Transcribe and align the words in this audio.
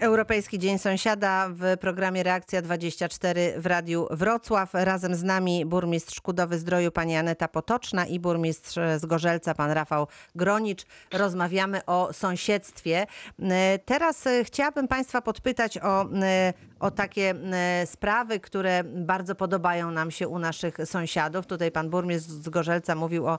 Europejski 0.00 0.58
Dzień 0.58 0.78
Sąsiada 0.78 1.48
w 1.50 1.76
programie 1.80 2.22
Reakcja 2.22 2.62
24 2.62 3.54
w 3.56 3.66
Radiu 3.66 4.06
Wrocław. 4.10 4.70
Razem 4.74 5.14
z 5.14 5.22
nami 5.22 5.66
burmistrz 5.66 6.20
Kudowy 6.20 6.58
Zdroju 6.58 6.90
pani 6.90 7.16
Aneta 7.16 7.48
Potoczna 7.48 8.06
i 8.06 8.20
burmistrz 8.20 8.74
z 8.96 9.06
Gorzelca 9.06 9.54
pan 9.54 9.70
Rafał 9.70 10.06
Gronicz. 10.34 10.86
Rozmawiamy 11.12 11.84
o 11.86 12.12
sąsiedztwie. 12.12 13.06
E, 13.42 13.78
Teraz 13.78 14.26
e, 14.26 14.44
chciałabym 14.44 14.88
państwa 14.88 15.22
podpytać 15.22 15.78
o, 15.78 16.02
e, 16.22 16.52
o 16.80 16.90
takie 16.90 17.34
sprawy, 17.84 18.40
które 18.40 18.84
bardzo 18.84 19.34
podobają 19.34 19.90
nam 19.90 20.10
się 20.10 20.28
u 20.28 20.38
naszych 20.38 20.76
sąsiadów. 20.84 21.46
Tutaj 21.46 21.70
pan 21.70 21.90
burmistrz 21.90 22.30
z 22.30 22.48
Gorzelca 22.48 22.94
mówił 22.94 23.26
o 23.26 23.38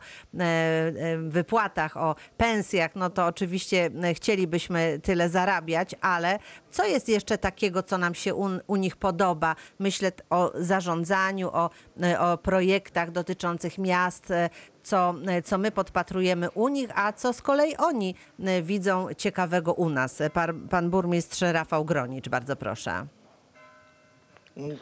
wypłatach, 1.19 1.97
o 1.97 2.15
pensjach. 2.37 2.91
No 2.95 3.09
to 3.09 3.25
oczywiście 3.25 3.89
chcielibyśmy 4.13 4.99
tyle 5.03 5.29
zarabiać, 5.29 5.95
ale 6.01 6.39
co 6.71 6.85
jest 6.85 7.09
jeszcze 7.09 7.37
takiego, 7.37 7.83
co 7.83 7.97
nam 7.97 8.15
się 8.15 8.35
u, 8.35 8.49
u 8.67 8.75
nich 8.75 8.95
podoba? 8.95 9.55
Myślę 9.79 10.11
o 10.29 10.51
zarządzaniu, 10.55 11.49
o, 11.53 11.69
e, 12.03 12.19
o 12.19 12.37
projektach 12.37 13.11
dotyczących 13.11 13.77
miast, 13.77 14.31
e, 14.31 14.49
co, 14.83 15.15
e, 15.27 15.41
co 15.41 15.57
my 15.57 15.71
podpatrujemy 15.71 16.51
u 16.51 16.67
nich, 16.67 16.89
a 16.95 17.13
co 17.13 17.33
z 17.33 17.41
kolei 17.41 17.77
oni 17.77 18.15
widzą 18.63 19.07
ciekawego 19.17 19.73
u 19.73 19.89
nas. 19.89 20.21
Pan, 20.33 20.67
pan 20.67 20.89
burmistrz 20.89 21.41
Rafał 21.41 21.85
Gronicz, 21.85 22.29
bardzo 22.29 22.55
proszę. 22.55 23.05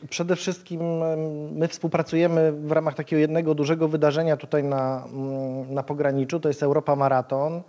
Przede 0.10 0.36
wszystkim 0.36 0.82
my 1.52 1.68
współpracujemy 1.68 2.52
w 2.52 2.72
ramach 2.72 2.96
takiego 2.96 3.20
jednego 3.20 3.56
dużego 3.56 3.88
wydarzenia 3.88 4.38
tutaj 4.38 4.64
na, 4.64 5.06
mm, 5.06 5.74
na 5.74 5.84
pograniczu, 5.84 6.40
to 6.40 6.48
jest 6.48 6.64
Europa 6.64 6.96
Maraton. 6.96 7.62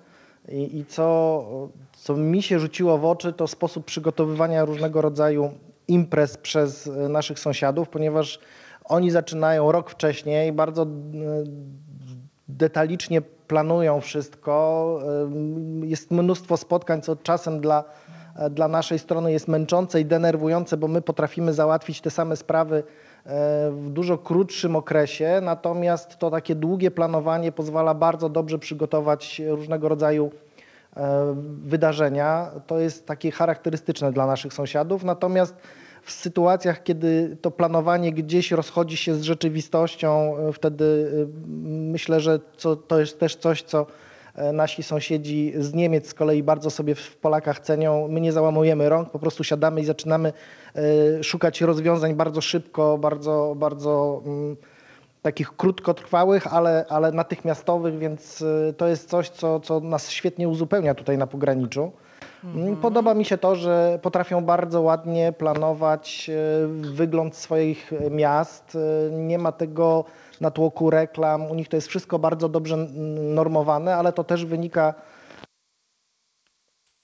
I, 0.49 0.79
i 0.79 0.85
co, 0.85 1.45
co 1.97 2.17
mi 2.17 2.43
się 2.43 2.59
rzuciło 2.59 2.99
w 2.99 3.05
oczy, 3.05 3.33
to 3.33 3.47
sposób 3.47 3.85
przygotowywania 3.85 4.65
różnego 4.65 5.01
rodzaju 5.03 5.51
imprez 5.89 6.37
przez 6.37 6.87
e, 6.87 7.09
naszych 7.09 7.39
sąsiadów, 7.39 7.89
ponieważ 7.89 8.41
oni 8.85 9.11
zaczynają 9.11 9.73
rok 9.73 9.91
wcześniej, 9.91 10.53
bardzo 10.53 10.83
e, 10.83 10.87
detalicznie 12.49 13.23
planują 13.23 14.01
wszystko. 14.01 14.99
Em, 15.23 15.85
Jest 15.85 16.11
mnóstwo 16.11 16.57
spotkań, 16.57 17.03
co 17.03 17.17
czasem 17.17 17.61
dla, 17.61 17.85
e, 18.37 18.51
dla 18.51 18.69
naszej 18.69 18.99
strony 18.99 19.33
jest 19.33 19.49
męczące 19.49 20.01
i 20.01 20.05
denerwujące, 20.05 20.77
bo 20.77 20.89
my 20.89 21.03
potrafimy 21.03 21.53
załatwić 21.53 22.01
te 22.01 22.11
same 22.11 22.37
sprawy 22.37 22.77
e, 22.77 23.71
w 23.71 23.91
dużo 23.91 24.19
krótszym 24.19 24.77
okresie, 24.77 25.41
natomiast 25.43 26.19
to 26.19 26.31
takie 26.31 26.55
długie 26.55 26.91
planowanie 26.91 27.53
pozwala 27.53 27.95
bardzo 27.95 28.29
dobrze 28.29 28.59
przygotować 28.59 29.43
różnego 29.49 29.89
rodzaju 29.89 30.31
e, 30.35 30.48
wydarzenia. 31.65 32.51
To 32.67 32.79
jest 32.79 33.07
takie 33.07 33.31
charakterystyczne 33.31 34.13
dla 34.13 34.27
naszych 34.27 34.53
sąsiadów. 34.55 35.05
Natomiast 35.05 35.55
w 36.03 36.13
sytuacjach, 36.13 36.83
kiedy 36.83 37.37
to 37.41 37.51
planowanie 37.51 38.13
gdzieś 38.13 38.51
rozchodzi 38.51 38.97
się 38.97 39.15
z 39.15 39.23
rzeczywistością, 39.23 40.37
e, 40.39 40.53
wtedy 40.53 41.11
e, 41.13 41.27
myślę, 41.69 42.21
że 42.21 42.39
to 42.89 43.01
jest 43.01 43.21
też 43.21 43.37
coś, 43.37 43.63
co 43.63 43.87
e, 44.35 44.53
nasi 44.53 44.83
sąsiedzi 44.83 45.53
z 45.57 45.75
Niemiec 45.75 46.09
z 46.09 46.15
kolei 46.15 46.43
bardzo 46.43 46.71
sobie 46.71 46.95
w 46.95 47.17
Polakach 47.17 47.61
cenią. 47.61 48.09
My 48.09 48.21
nie 48.21 48.33
załamujemy 48.33 48.89
rąk, 48.89 49.11
po 49.11 49.19
prostu 49.19 49.45
siadamy 49.45 49.81
i 49.81 49.85
zaczynamy 49.85 50.33
e, 50.75 51.25
szukać 51.25 51.61
rozwiązań 51.61 52.15
bardzo 52.15 52.41
szybko, 52.41 52.99
bardzo, 52.99 53.55
bardzo 53.57 54.23
mm, 54.27 54.57
takich 55.29 55.57
krótkotrwałych, 55.57 56.55
ale, 56.55 56.85
ale 56.89 57.13
natychmiastowych, 57.13 57.99
więc 57.99 58.41
y, 58.41 58.75
to 58.77 58.87
jest 58.87 59.09
coś, 59.11 59.29
co, 59.29 59.61
co 59.61 59.81
nas 59.81 60.11
świetnie 60.11 60.49
uzupełnia 60.49 60.95
tutaj 60.95 61.19
na 61.19 61.27
pograniczu. 61.27 61.93
Mm, 62.45 62.77
Podoba 62.77 63.15
mi 63.15 63.25
się 63.25 63.39
to, 63.39 63.57
że 63.57 63.99
potrafią 64.03 64.45
bardzo 64.45 64.81
ładnie 64.83 65.33
planować 65.33 66.31
y, 66.31 66.69
wygląd 66.93 67.37
swoich 67.37 67.93
miast. 68.11 68.75
Y, 68.75 69.11
Nie 69.13 69.39
ma 69.39 69.53
tego 69.53 70.05
natłoku 70.41 70.91
reklam. 70.91 71.47
U 71.51 71.55
nich 71.55 71.69
to 71.69 71.77
jest 71.77 71.89
wszystko 71.89 72.19
bardzo 72.19 72.49
dobrze 72.49 72.77
normowane, 73.35 73.97
ale 73.97 74.13
to 74.13 74.25
też 74.25 74.45
wynika 74.45 74.95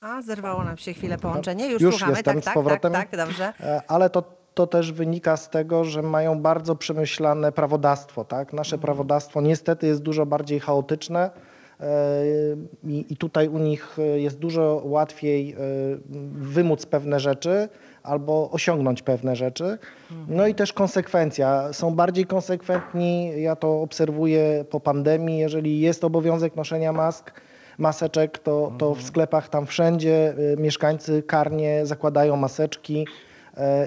A, 0.01 0.23
zerwało 0.23 0.65
nam 0.65 0.77
się 0.77 0.93
chwilę 0.93 1.19
połączenie. 1.19 1.69
Już, 1.71 1.83
Już 1.83 1.95
słuchamy. 1.95 2.13
jestem 2.13 2.35
tak, 2.35 2.43
z 2.43 2.45
tak, 2.45 2.55
powrotem. 2.55 2.93
tak, 2.93 3.11
tak, 3.11 3.21
dobrze. 3.27 3.53
E, 3.61 3.83
ale 3.89 4.11
to, 4.11 4.23
to 4.55 4.67
też 4.67 4.93
wynika 4.93 5.37
z 5.37 5.51
tego, 5.51 5.85
że 5.85 6.03
mają 6.03 6.41
bardzo 6.41 6.77
przemyślane 6.77 7.53
prawodawstwo. 7.53 8.25
Tak? 8.25 8.53
Nasze 8.53 8.79
prawodawstwo 8.79 9.41
niestety 9.41 9.87
jest 9.87 10.03
dużo 10.03 10.27
bardziej 10.27 10.61
chaotyczne 10.61 11.31
e, 11.81 11.87
i, 12.85 13.07
i 13.13 13.17
tutaj 13.17 13.49
u 13.49 13.59
nich 13.59 13.97
e, 13.99 14.03
jest 14.21 14.39
dużo 14.39 14.83
łatwiej 14.85 15.53
e, 15.53 15.57
wymóc 16.33 16.87
pewne 16.87 17.21
rzeczy 17.21 17.69
albo 18.03 18.51
osiągnąć 18.51 19.03
pewne 19.03 19.37
rzeczy. 19.37 19.79
No 20.29 20.47
i 20.47 20.55
też 20.55 20.73
konsekwencja. 20.73 21.73
Są 21.73 21.95
bardziej 21.95 22.27
konsekwentni, 22.27 23.43
ja 23.43 23.57
to 23.57 23.83
obserwuję 23.83 24.65
po 24.71 24.81
pandemii, 24.81 25.39
jeżeli 25.39 25.81
jest 25.81 26.05
obowiązek 26.05 26.57
noszenia 26.57 26.93
mask, 26.93 27.33
maseczek, 27.79 28.39
to, 28.39 28.73
to 28.79 28.95
w 28.95 29.03
sklepach 29.03 29.49
tam 29.49 29.67
wszędzie 29.67 30.35
mieszkańcy 30.59 31.23
karnie 31.23 31.87
zakładają 31.87 32.37
maseczki 32.37 33.07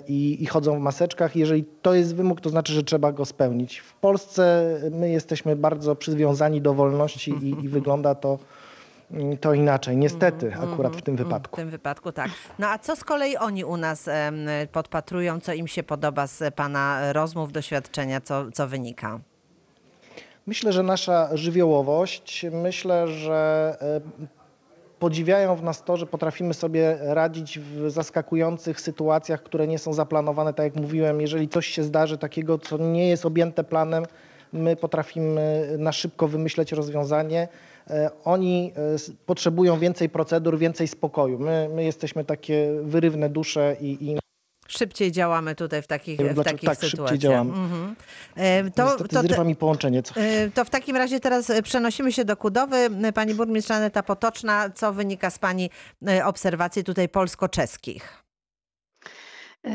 i, 0.07 0.43
i 0.43 0.45
chodzą 0.45 0.75
w 0.79 0.81
maseczkach. 0.81 1.35
Jeżeli 1.35 1.65
to 1.81 1.93
jest 1.93 2.15
wymóg, 2.15 2.41
to 2.41 2.49
znaczy, 2.49 2.73
że 2.73 2.83
trzeba 2.83 3.11
go 3.11 3.25
spełnić. 3.25 3.77
W 3.79 3.93
Polsce 3.93 4.73
my 4.91 5.09
jesteśmy 5.09 5.55
bardzo 5.55 5.95
przywiązani 5.95 6.61
do 6.61 6.73
wolności 6.73 7.31
i, 7.31 7.65
i 7.65 7.69
wygląda 7.69 8.15
to, 8.15 8.39
mm, 9.11 9.37
to 9.37 9.53
inaczej. 9.53 9.97
Niestety 9.97 10.53
akurat 10.55 10.95
w 10.95 11.01
tym 11.01 11.15
W 11.15 11.17
wypadku. 11.17 11.55
tym 11.55 11.69
wypadku 11.69 12.11
tak. 12.11 12.31
No 12.59 12.67
a 12.67 12.79
co 12.79 12.95
z 12.95 13.03
kolei 13.03 13.37
oni 13.37 13.63
u 13.65 13.77
nas 13.77 14.09
podpatrują, 14.71 15.39
co 15.39 15.53
im 15.53 15.67
się 15.67 15.83
podoba 15.83 16.27
z 16.27 16.55
pana 16.55 17.13
rozmów, 17.13 17.51
doświadczenia, 17.51 18.21
co, 18.21 18.51
co 18.51 18.67
wynika? 18.67 19.19
Myślę, 20.47 20.73
że 20.73 20.83
nasza 20.83 21.29
żywiołowość, 21.33 22.45
myślę, 22.51 23.07
że 23.07 23.75
e, 23.81 24.01
podziwiają 24.99 25.55
w 25.55 25.63
nas 25.63 25.83
to, 25.83 25.97
że 25.97 26.05
potrafimy 26.05 26.53
sobie 26.53 26.97
radzić 27.01 27.59
w 27.59 27.89
zaskakujących 27.91 28.81
sytuacjach, 28.81 29.43
które 29.43 29.67
nie 29.67 29.79
są 29.79 29.93
zaplanowane. 29.93 30.53
Tak 30.53 30.63
jak 30.63 30.75
mówiłem, 30.75 31.21
jeżeli 31.21 31.49
coś 31.49 31.67
się 31.67 31.83
zdarzy 31.83 32.17
takiego, 32.17 32.57
co 32.57 32.77
nie 32.77 33.09
jest 33.09 33.25
objęte 33.25 33.63
planem, 33.63 34.05
my 34.53 34.75
potrafimy 34.75 35.75
na 35.77 35.91
szybko 35.91 36.27
wymyśleć 36.27 36.71
rozwiązanie. 36.71 37.47
E, 37.89 38.09
Oni 38.23 38.73
e, 38.75 39.13
potrzebują 39.25 39.79
więcej 39.79 40.09
procedur, 40.09 40.57
więcej 40.57 40.87
spokoju. 40.87 41.39
My, 41.39 41.69
my 41.75 41.83
jesteśmy 41.83 42.23
takie 42.25 42.69
wyrywne 42.83 43.29
dusze 43.29 43.75
i, 43.81 44.09
i 44.09 44.17
Szybciej 44.67 45.11
działamy 45.11 45.55
tutaj 45.55 45.81
w 45.81 45.87
takich, 45.87 46.19
wiem, 46.19 46.29
w 46.29 46.33
dlaczego 46.33 46.53
takich 46.55 46.69
tak 46.69 46.75
szybciej 46.75 46.89
sytuacjach. 46.91 47.19
działamy. 47.19 47.51
Mhm. 47.53 47.95
E, 48.35 48.71
To, 48.71 48.83
niestety 48.83 49.15
to, 49.15 49.21
zrywa 49.21 49.43
mi 49.43 49.55
połączenie. 49.55 50.03
Co... 50.03 50.15
E, 50.21 50.49
To 50.49 50.65
w 50.65 50.69
takim 50.69 50.97
razie 50.97 51.19
teraz 51.19 51.49
e, 51.49 51.61
przenosimy 51.61 52.11
się 52.11 52.25
do 52.25 52.37
Kudowy. 52.37 52.89
Pani 53.13 53.33
burmistrz 53.33 53.71
Aneta 53.71 54.03
Potoczna, 54.03 54.69
co 54.69 54.93
wynika 54.93 55.29
z 55.29 55.39
Pani 55.39 55.69
obserwacji 56.25 56.83
tutaj 56.83 57.09
polsko-czeskich? 57.09 58.23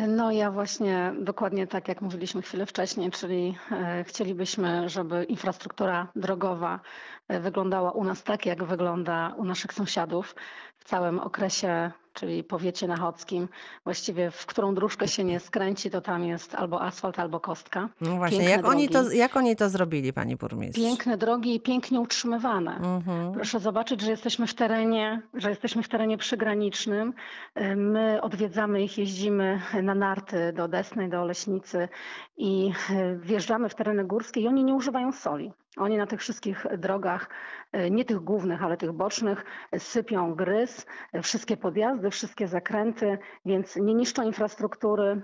No 0.08 0.30
ja 0.32 0.50
właśnie 0.50 1.12
dokładnie 1.20 1.66
tak 1.66 1.88
jak 1.88 2.00
mówiliśmy 2.00 2.42
chwilę 2.42 2.66
wcześniej, 2.66 3.10
czyli 3.10 3.58
chcielibyśmy, 4.04 4.88
żeby 4.88 5.24
infrastruktura 5.24 6.08
drogowa 6.16 6.80
wyglądała 7.28 7.92
u 7.92 8.04
nas 8.04 8.22
tak, 8.22 8.46
jak 8.46 8.64
wygląda 8.64 9.34
u 9.36 9.44
naszych 9.44 9.72
sąsiadów 9.72 10.34
w 10.78 10.84
całym 10.84 11.18
okresie, 11.18 11.90
czyli 12.12 12.44
powiecie 12.44 12.86
nachodzkim. 12.86 13.48
Właściwie 13.84 14.30
w 14.30 14.46
którą 14.46 14.74
dróżkę 14.74 15.08
się 15.08 15.24
nie 15.24 15.40
skręci, 15.40 15.90
to 15.90 16.00
tam 16.00 16.24
jest 16.24 16.54
albo 16.54 16.82
asfalt, 16.82 17.18
albo 17.18 17.40
kostka. 17.40 17.88
No 18.00 18.16
właśnie, 18.16 18.38
Piękne 18.38 18.56
jak 18.56 18.66
oni, 18.66 18.88
to, 18.88 19.12
jak 19.12 19.36
oni 19.36 19.56
to 19.56 19.68
zrobili, 19.68 20.12
Pani 20.12 20.36
burmistrz? 20.36 20.80
Piękne 20.80 21.16
drogi 21.16 21.54
i 21.54 21.60
pięknie 21.60 22.00
utrzymywane. 22.00 22.76
Mhm. 22.76 23.32
Proszę 23.32 23.60
zobaczyć, 23.60 24.00
że 24.00 24.10
jesteśmy 24.10 24.46
w 24.46 24.54
terenie, 24.54 25.22
że 25.34 25.50
jesteśmy 25.50 25.82
w 25.82 25.88
terenie 25.88 26.18
przygranicznym. 26.18 27.14
Y, 27.60 27.76
My 27.76 28.22
odwiedzamy 28.22 28.82
ich, 28.82 28.98
jeździmy 28.98 29.60
na 29.82 29.94
narty 29.94 30.52
do 30.52 30.68
Desnej, 30.68 31.08
do 31.08 31.22
Oleśnicy 31.22 31.88
i 32.36 32.72
y, 32.90 33.18
wjeżdżamy 33.18 33.68
w 33.68 33.74
tereny 33.74 34.04
górskie 34.04 34.40
i 34.40 34.48
oni 34.48 34.64
nie 34.64 34.74
używają 34.74 35.12
soli. 35.12 35.52
Oni 35.76 35.96
na 35.96 36.06
tych 36.06 36.20
wszystkich 36.20 36.66
drogach, 36.78 37.28
y, 37.76 37.90
nie 37.90 38.04
tych 38.04 38.18
głównych, 38.20 38.64
ale 38.64 38.76
tych 38.76 38.92
bocznych, 38.92 39.44
y, 39.74 39.78
sypią 39.78 40.34
gryz, 40.34 40.86
y, 41.16 41.22
wszystkie 41.22 41.56
podjazdy, 41.56 42.10
wszystkie 42.10 42.48
zakręty, 42.48 43.18
więc 43.46 43.76
nie 43.76 43.94
niszczą 43.94 44.22
infrastruktury 44.22 45.22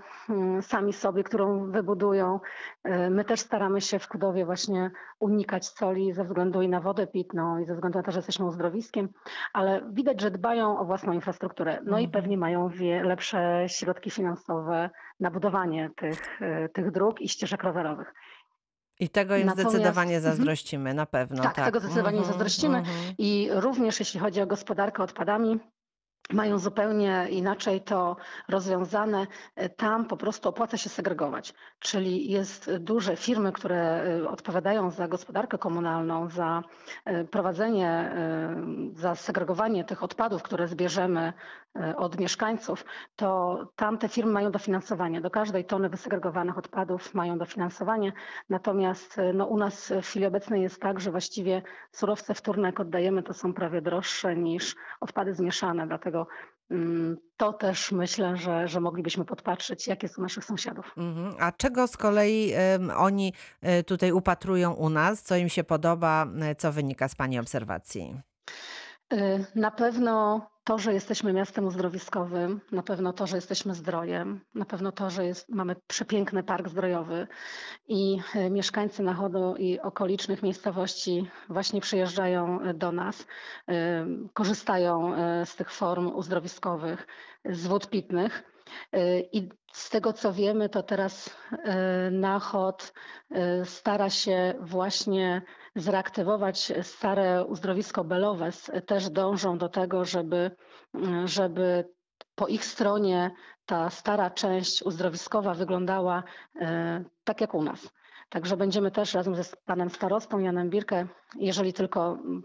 y, 0.59 0.61
sami 0.61 0.93
sobie, 0.93 1.23
którą 1.23 1.71
wybudują. 1.71 2.39
My 3.09 3.25
też 3.25 3.39
staramy 3.39 3.81
się 3.81 3.99
w 3.99 4.07
Kudowie 4.07 4.45
właśnie 4.45 4.91
unikać 5.19 5.65
soli 5.67 6.13
ze 6.13 6.23
względu 6.23 6.61
i 6.61 6.69
na 6.69 6.81
wodę 6.81 7.07
pitną 7.07 7.59
i 7.59 7.65
ze 7.65 7.73
względu 7.73 7.99
na 7.99 8.03
to, 8.03 8.11
że 8.11 8.17
jesteśmy 8.19 8.45
uzdrowiskiem, 8.45 9.09
ale 9.53 9.81
widać, 9.93 10.21
że 10.21 10.31
dbają 10.31 10.79
o 10.79 10.85
własną 10.85 11.13
infrastrukturę. 11.13 11.79
No 11.85 11.99
i 11.99 12.05
Mhm. 12.05 12.11
pewnie 12.11 12.37
mają 12.37 12.69
lepsze 13.03 13.65
środki 13.67 14.11
finansowe 14.11 14.89
na 15.19 15.31
budowanie 15.31 15.89
tych, 15.95 16.39
tych 16.73 16.91
dróg 16.91 17.21
i 17.21 17.29
ścieżek 17.29 17.63
rowerowych. 17.63 18.13
I 18.99 19.09
tego 19.09 19.35
im 19.37 19.45
Natomiast- 19.47 19.69
zdecydowanie 19.71 20.15
Mhm. 20.17 20.23
zazdrościmy, 20.35 20.93
na 20.93 21.05
pewno. 21.05 21.43
Tak, 21.43 21.55
Tak, 21.55 21.65
tego 21.65 21.79
zdecydowanie 21.79 22.17
Mhm, 22.17 22.27
zazdrościmy. 22.33 22.77
mhm. 22.77 22.95
I 23.17 23.49
również 23.51 23.99
jeśli 23.99 24.19
chodzi 24.19 24.41
o 24.41 24.47
gospodarkę 24.47 25.03
odpadami, 25.03 25.59
mają 26.33 26.57
zupełnie 26.59 27.27
inaczej 27.29 27.81
to 27.81 28.15
rozwiązane. 28.49 29.27
Tam 29.77 30.05
po 30.05 30.17
prostu 30.17 30.49
opłaca 30.49 30.77
się 30.77 30.89
segregować, 30.89 31.53
czyli 31.79 32.29
jest 32.31 32.71
duże 32.79 33.15
firmy, 33.15 33.51
które 33.51 34.05
y, 34.17 34.29
odpowiadają 34.29 34.91
za 34.91 35.07
gospodarkę 35.07 35.57
komunalną, 35.57 36.29
za 36.29 36.63
y, 37.07 37.25
prowadzenie, 37.27 38.11
za 38.93 39.15
segregowanie 39.15 39.83
tych 39.83 40.03
odpadów, 40.03 40.43
które 40.43 40.67
zbierzemy 40.67 41.33
od 41.97 42.19
mieszkańców, 42.19 42.85
to 43.15 43.59
tam 43.75 43.97
te 43.97 44.09
firmy 44.09 44.31
mają 44.31 44.51
dofinansowanie. 44.51 45.21
Do 45.21 45.29
każdej 45.29 45.65
tony 45.65 45.89
wysegregowanych 45.89 46.57
odpadów 46.57 47.13
mają 47.13 47.37
dofinansowanie. 47.37 48.13
Natomiast 48.49 49.17
no, 49.33 49.45
u 49.45 49.57
nas 49.57 49.93
w 50.01 50.05
chwili 50.05 50.25
obecnej 50.25 50.61
jest 50.61 50.81
tak, 50.81 50.99
że 50.99 51.11
właściwie 51.11 51.61
surowce 51.91 52.33
wtórne, 52.33 52.67
jak 52.67 52.79
oddajemy, 52.79 53.23
to 53.23 53.33
są 53.33 53.53
prawie 53.53 53.81
droższe 53.81 54.35
niż 54.35 54.75
odpady 54.99 55.33
zmieszane. 55.33 55.87
Dlatego 55.87 56.18
mm, 56.71 57.17
to 57.37 57.53
też 57.53 57.91
myślę, 57.91 58.37
że, 58.37 58.67
że 58.67 58.79
moglibyśmy 58.79 59.25
podpatrzeć, 59.25 59.87
jak 59.87 60.03
jest 60.03 60.17
u 60.17 60.21
naszych 60.21 60.45
sąsiadów. 60.45 60.93
Mhm. 60.97 61.35
A 61.39 61.51
czego 61.51 61.87
z 61.87 61.97
kolei 61.97 62.53
oni 62.97 63.33
e, 63.61 63.83
tutaj 63.83 64.11
upatrują 64.11 64.73
u 64.73 64.89
nas? 64.89 65.21
Co 65.23 65.35
im 65.35 65.49
się 65.49 65.63
podoba? 65.63 66.25
e, 66.41 66.55
Co 66.55 66.71
wynika 66.71 67.07
z 67.07 67.15
Pani 67.15 67.39
obserwacji? 67.39 68.21
Y, 69.13 69.45
Na 69.55 69.71
pewno 69.71 70.47
to, 70.69 70.77
że 70.77 70.93
jesteśmy 70.93 71.33
miastem 71.33 71.65
uzdrowiskowym, 71.65 72.61
na 72.71 72.83
pewno 72.83 73.13
to, 73.13 73.27
że 73.27 73.35
jesteśmy 73.37 73.75
zdrojem, 73.75 74.39
na 74.55 74.65
pewno 74.65 74.91
to, 74.91 75.09
że 75.09 75.25
jest, 75.25 75.49
mamy 75.49 75.75
przepiękny 75.87 76.43
park 76.43 76.67
zdrojowy 76.69 77.27
i 77.87 78.19
y, 78.35 78.49
mieszkańcy 78.49 79.03
Nachodu 79.03 79.55
i 79.57 79.79
okolicznych 79.79 80.43
miejscowości 80.43 81.27
właśnie 81.49 81.81
przyjeżdżają 81.81 82.61
y, 82.61 82.73
do 82.73 82.91
nas, 82.91 83.21
y, 83.21 83.25
korzystają 84.33 85.13
z 85.45 85.55
tych 85.55 85.71
form 85.71 86.07
uzdrowiskowych, 86.15 87.07
z 87.45 87.67
wód 87.67 87.89
pitnych. 87.89 88.43
I 89.31 89.49
z 89.73 89.89
tego 89.89 90.13
co 90.13 90.33
wiemy, 90.33 90.69
to 90.69 90.83
teraz 90.83 91.35
Nachod 92.11 92.93
stara 93.63 94.09
się 94.09 94.53
właśnie 94.59 95.41
zreaktywować 95.75 96.73
stare 96.81 97.45
uzdrowisko 97.45 98.03
Belowe. 98.03 98.49
Też 98.85 99.09
dążą 99.09 99.57
do 99.57 99.69
tego, 99.69 100.05
żeby, 100.05 100.51
żeby 101.25 101.89
po 102.35 102.47
ich 102.47 102.65
stronie 102.65 103.31
ta 103.65 103.89
stara 103.89 104.29
część 104.29 104.83
uzdrowiskowa 104.83 105.53
wyglądała 105.53 106.23
e, 106.55 107.03
tak 107.23 107.41
jak 107.41 107.53
u 107.53 107.63
nas. 107.63 107.89
Także 108.29 108.57
będziemy 108.57 108.91
też 108.91 109.13
razem 109.13 109.35
ze 109.35 109.43
panem 109.65 109.89
starostą 109.89 110.39
Janem 110.39 110.69
Birkę, 110.69 111.07
jeżeli 111.35 111.73
tylko 111.73 112.11
mm, 112.11 112.43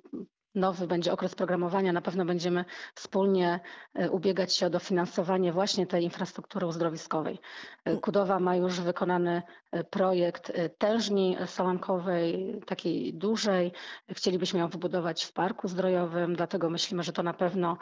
nowy 0.55 0.87
będzie 0.87 1.13
okres 1.13 1.35
programowania, 1.35 1.93
na 1.93 2.01
pewno 2.03 2.25
będziemy 2.25 2.65
wspólnie 2.95 3.61
e, 3.95 4.11
ubiegać 4.11 4.57
się 4.57 4.67
o 4.67 4.71
dofinansowanie 4.71 5.53
właśnie 5.53 5.87
tej 5.87 6.05
infrastruktury 6.05 6.67
uzdrowiskowej. 6.67 7.39
E, 7.85 7.97
Kudowa 7.97 8.39
ma 8.41 8.57
już 8.57 8.81
wykonany 8.81 9.43
e, 9.73 9.85
projekt 9.85 10.53
tężni 10.79 11.37
sałamkowej, 11.47 12.61
takiej 12.67 13.15
dużej. 13.15 13.73
Chcielibyśmy 14.11 14.61
ją 14.61 14.69
wybudować 14.69 15.25
w 15.25 15.33
parku 15.33 15.69
zdrojowym, 15.69 16.37
dlatego 16.37 16.71
myślimy, 16.71 17.03
że 17.03 17.13
to 17.13 17.23
na 17.23 17.35
pewno 17.35 17.77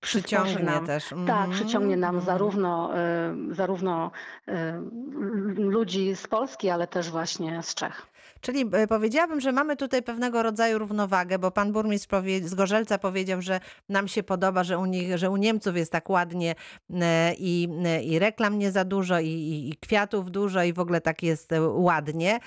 Przyciągnie 0.00 0.64
nam, 0.64 0.86
też. 0.86 1.08
tak, 1.08 1.18
Mhm, 1.18 1.50
przyciągnie 1.50 1.96
nam 1.96 2.14
mhm. 2.16 2.24
zarówno, 2.26 2.90
zarówno 3.50 4.10
ludzi 5.56 6.16
z 6.16 6.26
Polski, 6.26 6.70
ale 6.70 6.86
też 6.86 7.10
właśnie 7.10 7.62
z 7.62 7.74
Czech. 7.74 8.06
Czyli 8.40 8.64
e, 8.72 8.86
powiedziałabym, 8.86 9.40
że 9.40 9.52
mamy 9.52 9.76
tutaj 9.76 10.02
pewnego 10.02 10.42
rodzaju 10.42 10.78
równowagę, 10.78 11.38
bo 11.38 11.50
pan 11.50 11.72
burmistrz 11.72 12.08
z 12.44 12.54
Gorzelca 12.54 12.98
powiedział, 12.98 13.42
że 13.42 13.60
nam 13.88 14.08
się 14.08 14.22
podoba, 14.22 14.64
że 14.64 14.78
u 14.78 14.86
nich, 14.86 15.18
że 15.18 15.30
u 15.30 15.36
Niemców 15.36 15.76
jest 15.76 15.92
tak 15.92 16.10
ładnie 16.10 16.54
e, 16.94 17.34
i, 17.38 17.68
e, 17.84 18.02
i 18.02 18.18
reklam 18.18 18.58
nie 18.58 18.70
za 18.72 18.84
dużo, 18.84 19.20
i, 19.20 19.28
i, 19.28 19.76
kwiatów 19.80 20.30
dużo 20.30 20.62
i 20.62 20.72
w 20.72 20.80
ogóle 20.80 21.00
tak 21.00 21.22
jest 21.22 21.50
ładnie. 21.74 22.38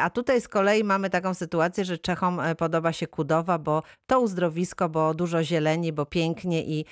A 0.00 0.10
tutaj 0.10 0.40
z 0.40 0.48
kolei 0.48 0.84
mamy 0.84 1.10
taką 1.10 1.34
sytuację, 1.34 1.84
że 1.84 1.98
Czechom 1.98 2.40
podoba 2.58 2.92
się 2.92 3.06
Kudowa, 3.06 3.58
bo 3.58 3.82
to 4.06 4.20
uzdrowisko, 4.20 4.88
bo 4.88 5.14
dużo 5.14 5.44
zieleni, 5.44 5.92
bo 5.92 6.06
pięknie 6.06 6.64
i, 6.64 6.84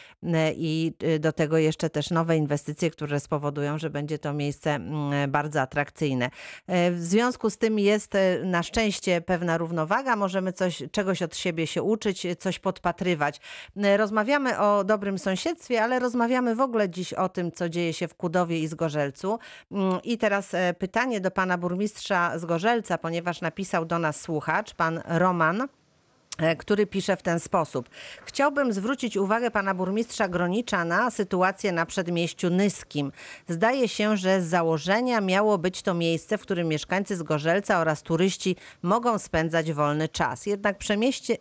i 0.57 0.93
do 1.21 1.33
tego 1.33 1.59
jeszcze 1.59 1.91
też 1.91 2.11
nowe 2.11 2.37
inwestycje, 2.37 2.91
które 2.91 3.21
spowodują, 3.21 3.79
że 3.79 3.91
będzie 3.91 4.19
to 4.19 4.33
miejsce 4.33 4.75
mm, 4.75 5.31
bardzo 5.31 5.61
atrakcyjne. 5.61 6.31
W 6.69 6.99
związku 7.01 7.51
z 7.51 7.59
tym 7.59 7.79
jest 7.79 8.17
na 8.51 8.63
szczęście 8.63 9.21
pewna 9.21 9.59
równowaga, 9.59 10.17
możemy 10.17 10.53
coś, 10.53 10.83
czegoś 10.93 11.23
od 11.23 11.37
siebie 11.37 11.67
się 11.67 11.83
uczyć, 11.83 12.27
coś 12.39 12.59
podpatrywać. 12.59 13.41
Rozmawiamy 13.97 14.59
o 14.59 14.85
dobrym 14.85 15.19
sąsiedztwie, 15.19 15.83
ale 15.83 15.99
rozmawiamy 15.99 16.55
w 16.55 16.61
ogóle 16.61 16.91
dziś 16.91 17.13
o 17.13 17.29
tym, 17.29 17.53
co 17.53 17.69
dzieje 17.69 17.93
się 17.93 18.09
w 18.09 18.15
Kudowie 18.15 18.61
i 18.61 18.67
Zgorzelcu. 18.67 19.39
Mm, 19.73 20.03
I 20.05 20.19
teraz 20.19 20.55
e, 20.55 20.75
pytanie 20.75 21.21
do 21.21 21.31
pana 21.31 21.59
burmistrza 21.59 22.39
Zgorzelca, 22.39 22.99
ponieważ 22.99 23.41
napisał 23.41 23.85
do 23.85 23.99
nas 23.99 24.21
słuchacz, 24.21 24.75
pan 24.75 25.03
Roman 25.05 25.69
który 26.59 26.87
pisze 26.87 27.17
w 27.17 27.23
ten 27.23 27.41
sposób. 27.41 27.89
Chciałbym 28.25 28.73
zwrócić 28.73 29.17
uwagę 29.17 29.51
pana 29.51 29.75
burmistrza 29.75 30.29
Gronicza 30.29 30.85
na 30.85 31.11
sytuację 31.11 31.73
na 31.73 31.87
przedmieściu 31.87 32.51
Nyskim. 32.51 33.13
Zdaje 33.49 33.89
się, 33.89 34.17
że 34.17 34.43
z 34.43 34.47
założenia 34.47 35.21
miało 35.21 35.59
być 35.59 35.83
to 35.83 35.95
miejsce, 35.95 36.39
w 36.39 36.43
którym 36.43 36.69
mieszkańcy 36.69 37.17
Zgorzelca 37.17 37.81
oraz 37.81 38.03
turyści 38.03 38.57
mogą 38.83 39.19
spędzać 39.19 39.73
wolny 39.73 40.09
czas. 40.09 40.47
Jednak 40.47 40.79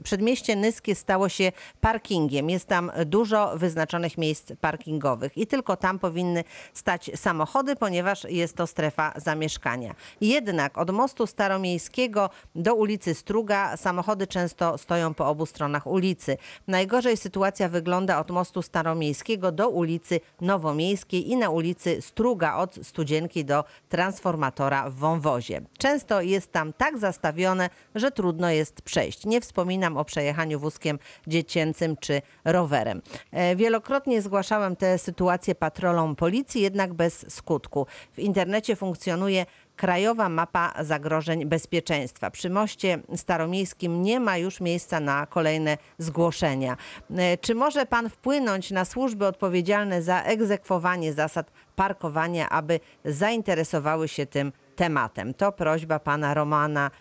przedmieście 0.03 0.55
Nyskie 0.55 0.95
stało 0.95 1.29
się 1.29 1.51
parkingiem. 1.81 2.49
Jest 2.49 2.67
tam 2.67 2.91
dużo 3.05 3.57
wyznaczonych 3.57 4.17
miejsc 4.17 4.51
parkingowych 4.61 5.37
i 5.37 5.47
tylko 5.47 5.77
tam 5.77 5.99
powinny 5.99 6.43
stać 6.73 7.11
samochody, 7.15 7.75
ponieważ 7.75 8.23
jest 8.23 8.55
to 8.55 8.67
strefa 8.67 9.13
zamieszkania. 9.15 9.95
Jednak 10.21 10.77
od 10.77 10.91
mostu 10.91 11.27
staromiejskiego 11.27 12.29
do 12.55 12.75
ulicy 12.75 13.13
Struga 13.13 13.77
samochody 13.77 14.27
często 14.27 14.77
stoją 14.85 15.13
po 15.13 15.27
obu 15.27 15.45
stronach 15.45 15.87
ulicy. 15.87 16.37
Najgorzej 16.67 17.17
sytuacja 17.17 17.69
wygląda 17.69 18.19
od 18.19 18.31
mostu 18.31 18.61
staromiejskiego 18.61 19.51
do 19.51 19.69
ulicy 19.69 20.19
Nowomiejskiej 20.41 21.31
i 21.31 21.37
na 21.37 21.49
ulicy 21.49 22.01
Struga 22.01 22.55
od 22.55 22.79
Studzienki 22.83 23.45
do 23.45 23.63
transformatora 23.89 24.89
w 24.89 24.95
wąwozie. 24.95 25.61
Często 25.77 26.21
jest 26.21 26.51
tam 26.51 26.73
tak 26.73 26.97
zastawione, 26.97 27.69
że 27.95 28.11
trudno 28.11 28.49
jest 28.49 28.81
przejść. 28.81 29.25
Nie 29.25 29.41
wspominam 29.41 29.97
o 29.97 30.05
przejechaniu 30.05 30.59
wózkiem 30.59 30.99
dziecięcym 31.27 31.97
czy 31.97 32.21
rowerem. 32.43 33.01
E, 33.31 33.55
Wielokrotnie 33.55 34.21
zgłaszałem 34.21 34.75
tę 34.75 34.97
sytuację 34.97 35.55
patrolom 35.55 36.15
policji, 36.15 36.61
jednak 36.61 36.93
bez 36.93 37.25
skutku. 37.33 37.87
W 38.13 38.19
internecie 38.19 38.75
funkcjonuje 38.75 39.45
Krajowa 39.75 40.29
Mapa 40.29 40.73
Zagrożeń 40.83 41.45
Bezpieczeństwa. 41.45 42.31
Przy 42.31 42.49
moście 42.49 42.99
staromiejskim 43.15 44.01
nie 44.01 44.19
ma 44.19 44.37
już 44.37 44.61
miejsca 44.61 44.99
na 44.99 45.25
kolejne 45.25 45.77
zgłoszenia. 45.97 46.77
E, 47.17 47.37
Czy 47.37 47.55
może 47.55 47.85
pan 47.85 48.09
wpłynąć 48.09 48.71
na 48.71 48.85
służby 48.85 49.27
odpowiedzialne 49.27 50.01
za 50.01 50.21
egzekwowanie 50.21 51.13
zasad 51.13 51.51
parkowania, 51.75 52.49
aby 52.49 52.79
zainteresowały 53.05 54.07
się 54.07 54.25
tym 54.25 54.51
tematem? 54.75 55.33
To 55.33 55.51
prośba 55.51 55.99
pana 55.99 56.33
Romana 56.33 56.91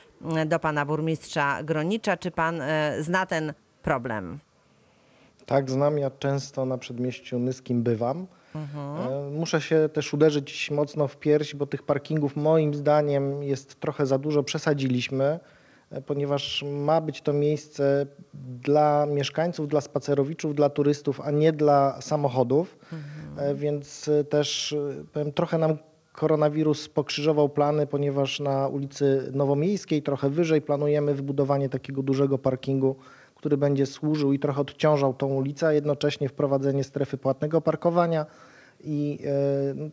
do 0.46 0.58
pana 0.58 0.86
burmistrza 0.86 1.62
Gronicza. 1.62 2.16
Czy 2.16 2.30
pan 2.30 2.60
e, 2.60 2.96
zna 3.02 3.26
ten 3.26 3.52
problem? 3.82 4.38
Tak, 5.46 5.70
znam, 5.70 5.98
ja 5.98 6.10
często 6.10 6.64
na 6.66 6.78
przedmieściu 6.78 7.38
Nyskim 7.38 7.82
bywam. 7.82 8.26
E, 8.56 9.30
Muszę 9.30 9.60
się 9.60 9.88
też 9.92 10.14
uderzyć 10.14 10.70
mocno 10.70 11.08
w 11.08 11.16
pierś, 11.16 11.54
bo 11.54 11.66
tych 11.66 11.82
parkingów 11.82 12.36
moim 12.36 12.74
zdaniem 12.74 13.42
jest 13.42 13.80
trochę 13.80 14.06
za 14.06 14.18
dużo, 14.18 14.42
przesadziliśmy, 14.42 15.40
e, 15.90 16.00
ponieważ 16.02 16.64
ma 16.70 17.00
być 17.00 17.22
to 17.22 17.32
miejsce 17.32 18.06
dla 18.62 19.06
mieszkańców, 19.06 19.68
dla 19.68 19.80
spacerowiczów, 19.80 20.54
dla 20.54 20.68
turystów, 20.70 21.20
a 21.20 21.30
nie 21.30 21.52
dla 21.52 22.00
samochodów. 22.02 22.78
E, 23.36 23.54
Więc 23.54 24.10
też 24.28 24.76
powiem, 25.12 25.32
trochę 25.32 25.58
nam 25.58 25.76
koronawirus 26.12 26.88
pokrzyżował 26.88 27.48
plany, 27.48 27.86
ponieważ 27.86 28.40
na 28.40 28.68
ulicy 28.68 29.30
Nowomiejskiej, 29.32 30.02
trochę 30.02 30.30
wyżej, 30.30 30.62
planujemy 30.62 31.14
wybudowanie 31.14 31.68
takiego 31.68 32.02
dużego 32.02 32.38
parkingu, 32.38 32.96
który 33.44 33.56
będzie 33.56 33.86
służył 33.86 34.32
i 34.32 34.38
trochę 34.38 34.60
odciążał 34.60 35.14
tą 35.14 35.26
ulicę, 35.26 35.66
a 35.66 35.72
jednocześnie 35.72 36.28
wprowadzenie 36.28 36.84
strefy 36.84 37.18
płatnego 37.18 37.60
parkowania 37.60 38.26
i 38.84 39.18
e, 39.26 39.90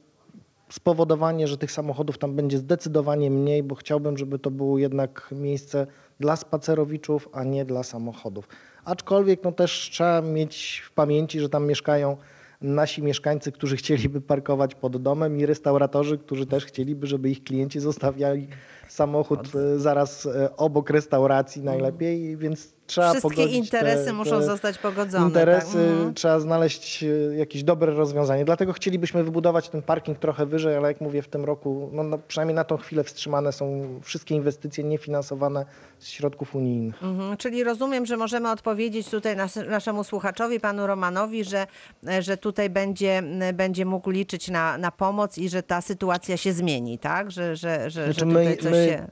spowodowanie, 0.70 1.48
że 1.48 1.58
tych 1.58 1.72
samochodów 1.72 2.18
tam 2.18 2.36
będzie 2.36 2.58
zdecydowanie 2.58 3.32
mniej, 3.32 3.64
bo 3.64 3.76
chciałbym, 3.76 4.18
żeby 4.18 4.40
to 4.40 4.52
było 4.52 4.78
jednak 4.78 5.30
miejsce 5.32 5.88
dla 6.20 6.36
spacerowiczów, 6.36 7.30
a 7.34 7.44
nie 7.44 7.66
dla 7.66 7.84
samochodów. 7.84 8.48
Aczkolwiek 8.86 9.44
no 9.44 9.52
też 9.52 9.90
trzeba 9.92 10.22
mieć 10.22 10.84
w 10.86 10.92
pamięci, 10.92 11.40
że 11.40 11.50
tam 11.50 11.68
mieszkają 11.68 12.18
nasi 12.62 13.04
mieszkańcy, 13.04 13.52
którzy 13.52 13.78
chcieliby 13.78 14.22
parkować 14.22 14.76
pod 14.76 15.02
domem 15.02 15.40
i 15.40 15.46
restauratorzy, 15.46 16.18
którzy 16.18 16.46
też 16.46 16.66
chcieliby, 16.66 17.08
żeby 17.08 17.30
ich 17.30 17.44
klienci 17.44 17.80
zostawiali 17.80 18.48
samochód 18.88 19.56
e, 19.56 19.80
zaraz 19.80 20.26
e, 20.26 20.56
obok 20.58 20.90
restauracji 20.90 21.64
najlepiej, 21.64 22.38
więc 22.38 22.74
trzeba 22.92 23.12
Wszystkie 23.12 23.46
interesy 23.46 24.06
te, 24.06 24.14
muszą 24.14 24.40
te 24.40 24.46
zostać 24.46 24.78
pogodzone. 24.78 25.26
Interesy, 25.28 25.78
tak? 25.78 25.92
Mhm. 25.92 26.14
trzeba 26.14 26.40
znaleźć 26.40 27.04
e, 27.04 27.08
jakieś 27.36 27.64
dobre 27.64 27.94
rozwiązanie. 27.94 28.46
Dlatego 28.46 28.74
chcielibyśmy 28.74 29.24
wybudować 29.24 29.70
ten 29.70 29.82
parking 29.82 30.20
trochę 30.20 30.46
wyżej, 30.46 30.76
ale 30.76 30.88
jak 30.88 31.02
mówię, 31.02 31.22
w 31.22 31.28
tym 31.28 31.46
roku, 31.46 31.90
no, 31.94 32.04
no, 32.04 32.18
przynajmniej 32.28 32.56
na 32.56 32.64
tą 32.64 32.78
chwilę 32.78 33.04
wstrzymane 33.04 33.52
są 33.52 33.88
wszystkie 34.04 34.36
inwestycje 34.36 34.84
niefinansowane 34.84 35.66
z 36.00 36.08
środków 36.08 36.56
unijnych. 36.56 37.04
Mhm, 37.04 37.38
czyli 37.38 37.64
rozumiem, 37.64 38.06
że 38.06 38.18
możemy 38.18 38.52
odpowiedzieć 38.52 39.10
tutaj 39.10 39.36
nas, 39.36 39.56
naszemu 39.56 40.04
słuchaczowi, 40.04 40.60
panu 40.60 40.88
Romanowi, 40.88 41.44
że, 41.44 41.68
e, 42.08 42.22
że 42.22 42.38
tutaj 42.38 42.70
będzie, 42.70 43.24
będzie 43.54 43.86
mógł 43.86 44.10
liczyć 44.10 44.50
na, 44.50 44.78
na 44.78 44.92
pomoc 44.92 45.38
i 45.38 45.50
że 45.50 45.64
ta 45.64 45.82
sytuacja 45.82 46.38
się 46.38 46.54
zmieni, 46.54 47.00
tak? 47.00 47.32
Że, 47.32 47.56
że, 47.56 47.90
że, 47.90 48.04
Znaczy 48.06 48.20
że 48.20 48.26
my- 48.26 48.34
tutaj 48.40 48.58
coś 48.58 48.72
my- 48.72 48.88
się 48.88 49.08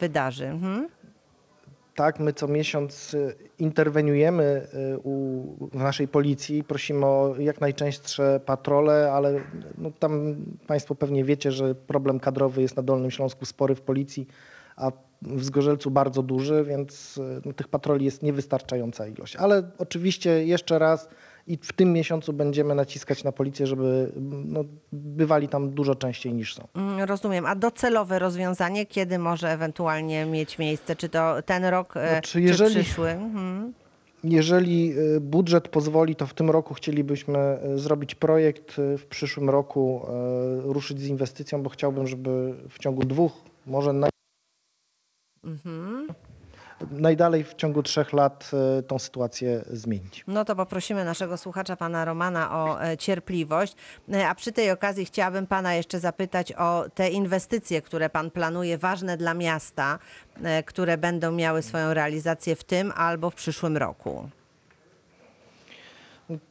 wydarzy. 0.00 0.46
Mhm. 0.46 0.88
Tak, 1.94 2.20
my 2.20 2.32
co 2.32 2.48
miesiąc 2.48 3.14
y, 3.14 3.34
interweniujemy 3.58 4.66
y, 4.94 4.98
u, 4.98 5.68
w 5.72 5.74
naszej 5.74 6.08
policji, 6.08 6.64
prosimy 6.64 7.06
o 7.06 7.34
jak 7.38 7.60
najczęstsze 7.60 8.40
patrole, 8.46 9.12
ale 9.12 9.40
no, 9.78 9.90
tam 9.98 10.36
Państwo 10.66 10.94
pewnie 10.94 11.24
wiecie, 11.24 11.52
że 11.52 11.74
problem 11.74 12.20
kadrowy 12.20 12.62
jest 12.62 12.76
na 12.76 12.82
Dolnym 12.82 13.10
Śląsku 13.10 13.44
spory 13.44 13.74
w 13.74 13.80
policji, 13.80 14.26
a 14.76 14.92
w 15.22 15.44
Zgorzelcu 15.44 15.90
bardzo 15.90 16.22
duży, 16.22 16.64
więc 16.64 17.18
y, 17.18 17.40
no, 17.44 17.52
tych 17.52 17.68
patroli 17.68 18.04
jest 18.04 18.22
niewystarczająca 18.22 19.06
ilość. 19.06 19.36
Ale 19.36 19.70
oczywiście 19.78 20.46
jeszcze 20.46 20.78
raz 20.78 21.08
i 21.46 21.56
w 21.56 21.72
tym 21.72 21.92
miesiącu 21.92 22.32
będziemy 22.32 22.74
naciskać 22.74 23.24
na 23.24 23.32
policję, 23.32 23.66
żeby 23.66 24.12
no, 24.44 24.64
bywali 24.92 25.48
tam 25.48 25.70
dużo 25.70 25.94
częściej 25.94 26.32
niż 26.34 26.54
są. 26.54 26.68
Mm, 26.74 27.00
Rozumiem. 27.08 27.46
A 27.46 27.54
docelowe 27.54 28.18
rozwiązanie, 28.18 28.86
kiedy 28.86 29.18
może 29.18 29.50
ewentualnie 29.52 30.26
mieć 30.26 30.58
miejsce? 30.58 30.96
Czy 30.96 31.08
to 31.08 31.42
ten 31.46 31.64
rok, 31.64 31.96
e, 31.96 32.08
Znaczy, 32.08 32.30
czy 32.32 32.40
jeżeli- 32.40 32.74
przyszły? 32.74 33.10
Mhm. 33.10 33.72
Jeżeli 34.24 34.98
y, 34.98 35.20
budżet 35.20 35.68
pozwoli, 35.68 36.16
to 36.16 36.26
w 36.26 36.34
tym 36.34 36.50
roku 36.50 36.74
chcielibyśmy 36.74 37.58
y, 37.74 37.78
zrobić 37.78 38.14
projekt, 38.14 38.74
w 38.98 39.06
przyszłym 39.10 39.50
roku 39.50 40.06
ruszyć 40.64 41.00
z 41.00 41.06
inwestycją, 41.06 41.62
bo 41.62 41.70
chciałbym, 41.70 42.06
żeby 42.06 42.54
w 42.68 42.78
ciągu 42.78 43.04
dwóch, 43.04 43.32
może 43.66 43.92
naj, 43.92 44.10
Mhm. 45.44 46.06
Najdalej 46.90 47.44
w 47.44 47.54
ciągu 47.54 47.82
trzech 47.82 48.12
lat 48.12 48.50
y, 48.78 48.82
tą 48.82 48.98
sytuację 48.98 49.64
zmienić. 49.70 50.24
No 50.26 50.44
to 50.44 50.56
poprosimy 50.56 51.04
naszego 51.04 51.36
słuchacza, 51.36 51.76
pana 51.76 52.04
Romana, 52.04 52.64
o 52.64 52.82
e, 52.84 52.96
cierpliwość. 52.96 53.76
E, 54.12 54.28
A 54.28 54.34
przy 54.34 54.52
tej 54.52 54.70
okazji 54.70 55.04
chciałabym 55.04 55.46
pana 55.46 55.74
jeszcze 55.74 56.00
zapytać 56.00 56.52
o 56.52 56.84
te 56.94 57.10
inwestycje, 57.10 57.82
które 57.82 58.10
pan 58.10 58.30
planuje, 58.30 58.78
ważne 58.78 59.16
dla 59.16 59.34
miasta, 59.34 59.98
e, 60.42 60.62
które 60.62 60.98
będą 60.98 61.32
miały 61.32 61.62
swoją 61.62 61.94
realizację 61.94 62.56
w 62.56 62.64
tym 62.64 62.92
albo 62.96 63.30
w 63.30 63.34
przyszłym 63.34 63.76
roku. 63.76 64.28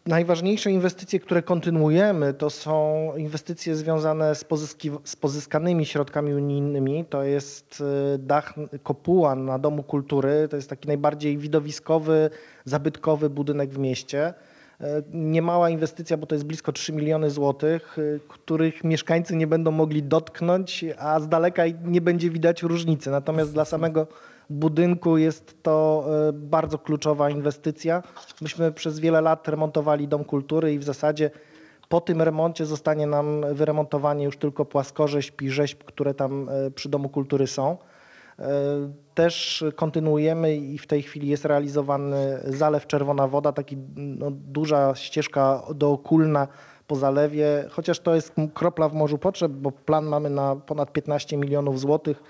Najważniejsze 0.05 0.71
inwestycje, 0.71 1.19
które 1.19 1.41
kontynuujemy, 1.41 2.33
to 2.33 2.49
są 2.49 3.07
inwestycje 3.17 3.75
związane 3.75 4.35
z, 4.35 4.43
pozyski, 4.43 4.91
z 5.03 5.15
pozyskanymi 5.15 5.85
środkami 5.85 6.33
unijnymi. 6.33 7.05
To 7.05 7.23
jest 7.23 7.83
y, 8.15 8.17
dach 8.17 8.53
kopuła 8.83 9.35
na 9.35 9.59
Domu 9.59 9.83
Kultury. 9.83 10.47
To 10.49 10.55
jest 10.55 10.69
taki 10.69 10.87
najbardziej 10.87 11.37
widowiskowy, 11.37 12.29
zabytkowy 12.65 13.29
budynek 13.29 13.69
w 13.69 13.77
mieście. 13.77 14.33
Y, 14.81 14.85
Niemała 15.13 15.69
inwestycja, 15.69 16.17
bo 16.17 16.25
to 16.25 16.35
jest 16.35 16.45
blisko 16.45 16.71
3 16.71 16.93
miliony 16.93 17.29
złotych, 17.29 17.97
y, 17.97 18.19
których 18.27 18.83
mieszkańcy 18.83 19.35
nie 19.35 19.47
będą 19.47 19.71
mogli 19.71 20.03
dotknąć, 20.03 20.85
a 20.97 21.19
z 21.19 21.27
daleka 21.27 21.63
nie 21.85 22.01
będzie 22.01 22.29
widać 22.29 22.63
różnicy. 22.63 23.11
Natomiast 23.11 23.53
dla 23.53 23.65
samego 23.65 24.07
budynku 24.53 25.17
jest 25.17 25.63
to 25.63 26.05
e, 26.29 26.33
bardzo 26.33 26.77
kluczowa 26.77 27.29
inwestycja. 27.29 28.03
Myśmy 28.41 28.71
przez 28.71 28.99
wiele 28.99 29.21
lat 29.21 29.47
remontowali 29.47 30.07
Dom 30.07 30.23
Kultury 30.23 30.73
i 30.73 30.79
w 30.79 30.83
zasadzie 30.83 31.31
po 31.89 32.01
tym 32.01 32.21
remoncie 32.21 32.65
zostanie 32.65 33.07
nam 33.07 33.45
wyremontowanie 33.53 34.25
już 34.25 34.37
tylko 34.37 34.65
płaskorzeźb 34.65 35.41
i 35.41 35.49
rzeźb, 35.49 35.83
które 35.83 36.13
tam 36.13 36.49
e, 36.49 36.71
przy 36.71 36.89
Domu 36.89 37.09
Kultury 37.09 37.47
są. 37.47 37.77
E, 38.39 38.49
Też 39.13 39.63
kontynuujemy 39.75 40.55
i 40.55 40.77
w 40.77 40.87
tej 40.87 41.01
chwili 41.01 41.27
jest 41.27 41.45
realizowany 41.45 42.39
zalew 42.43 42.87
Czerwona 42.87 43.27
Woda, 43.27 43.51
taki 43.51 43.77
no, 43.95 44.31
duża 44.31 44.95
ścieżka 44.95 45.63
dookulna 45.75 46.47
po 46.87 46.95
zalewie, 46.95 47.65
chociaż 47.69 47.99
to 47.99 48.15
jest 48.15 48.33
kropla 48.53 48.89
w 48.89 48.93
morzu 48.93 49.17
potrzeb, 49.17 49.51
bo 49.51 49.71
plan 49.71 50.05
mamy 50.05 50.29
na 50.29 50.55
ponad 50.55 50.91
15 50.91 51.37
milionów 51.37 51.79
złotych 51.79 52.23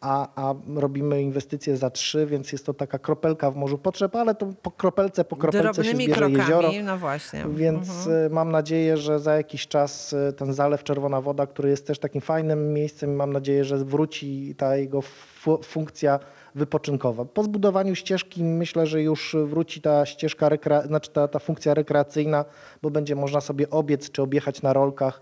a, 0.00 0.28
a 0.48 0.54
robimy 0.74 1.22
inwestycje 1.22 1.76
za 1.76 1.90
trzy, 1.90 2.26
więc 2.26 2.52
jest 2.52 2.66
to 2.66 2.74
taka 2.74 2.98
kropelka 2.98 3.50
w 3.50 3.56
morzu 3.56 3.78
potrzeb, 3.78 4.16
ale 4.16 4.34
to 4.34 4.46
po 4.62 4.70
kropelce, 4.70 5.24
po 5.24 5.36
kropelce 5.36 5.84
się 5.84 5.90
zbierze 6.04 6.20
krokami, 6.20 6.38
jezioro. 6.38 6.70
no 6.84 6.98
właśnie. 6.98 7.44
Więc 7.50 7.88
Mhm. 7.88 8.26
y, 8.26 8.30
mam 8.30 8.50
nadzieję, 8.52 8.96
że 8.96 9.20
za 9.20 9.36
jakiś 9.36 9.68
czas 9.68 10.12
y, 10.12 10.32
ten 10.32 10.52
zalew 10.52 10.82
Czerwona 10.84 11.20
Woda, 11.20 11.46
który 11.46 11.68
jest 11.68 11.86
też 11.86 11.98
takim 11.98 12.20
fajnym 12.20 12.72
miejscem, 12.72 13.16
mam 13.16 13.32
nadzieję, 13.32 13.64
że 13.64 13.76
wróci 13.84 14.54
ta 14.58 14.76
jego 14.76 15.02
fu- 15.02 15.62
funkcja 15.62 16.18
wypoczynkowa. 16.54 17.24
Po 17.24 17.42
zbudowaniu 17.42 17.94
ścieżki 17.94 18.44
myślę, 18.44 18.86
że 18.86 19.02
już 19.02 19.36
wróci 19.44 19.80
ta 19.80 20.06
ścieżka, 20.06 20.48
znaczy 20.86 21.10
ta, 21.10 21.28
ta 21.28 21.38
funkcja 21.38 21.74
rekreacyjna, 21.74 22.44
bo 22.82 22.90
będzie 22.90 23.14
można 23.16 23.40
sobie 23.40 23.70
obiec 23.70 24.10
czy 24.10 24.22
objechać 24.22 24.62
na 24.62 24.72
rolkach 24.72 25.20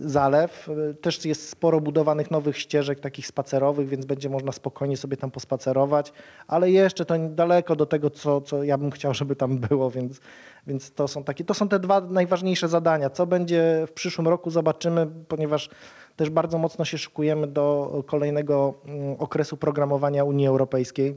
zalew. 0.00 0.68
E, 0.68 0.94
Też 0.94 1.24
jest 1.24 1.48
sporo 1.48 1.80
budowanych 1.80 2.30
nowych 2.30 2.58
ścieżek 2.58 3.00
takich 3.00 3.26
spacerowych, 3.26 3.88
więc 3.88 4.06
będzie 4.06 4.30
można 4.30 4.52
spokojnie 4.52 4.96
sobie 4.96 5.16
tam 5.16 5.30
pospacerować, 5.30 6.12
ale 6.46 6.70
jeszcze 6.70 7.04
to 7.04 7.14
daleko 7.28 7.76
do 7.76 7.86
tego, 7.86 8.10
co, 8.10 8.40
co 8.40 8.64
ja 8.64 8.78
bym 8.78 8.90
chciał, 8.90 9.14
żeby 9.14 9.36
tam 9.36 9.58
było, 9.58 9.90
więc, 9.90 10.20
więc 10.66 10.90
to 10.90 11.08
są 11.08 11.24
takie, 11.24 11.44
to 11.44 11.54
są 11.54 11.68
te 11.68 11.78
dwa 11.78 12.00
najważniejsze 12.00 12.68
zadania. 12.68 13.10
Co 13.10 13.26
będzie 13.26 13.84
w 13.86 13.92
przyszłym 13.92 14.28
roku 14.28 14.50
zobaczymy, 14.50 15.06
ponieważ 15.28 15.70
też 16.16 16.30
bardzo 16.30 16.58
mocno 16.58 16.84
się 16.84 16.98
szykujemy 16.98 17.46
do 17.46 18.02
kolejnego 18.06 18.74
mm, 18.86 19.16
okresu 19.18 19.56
programowania 19.56 20.24
Unii 20.24 20.46
Europejskiej. 20.46 21.16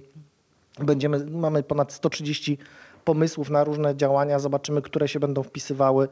Będziemy, 0.79 1.25
mamy 1.25 1.63
ponad 1.63 1.93
130 1.93 2.57
pomysłów 3.05 3.49
na 3.49 3.63
różne 3.63 3.95
działania. 3.95 4.39
Zobaczymy, 4.39 4.81
które 4.81 5.07
się 5.07 5.19
będą 5.19 5.43
wpisywały 5.43 6.07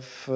w, 0.00 0.28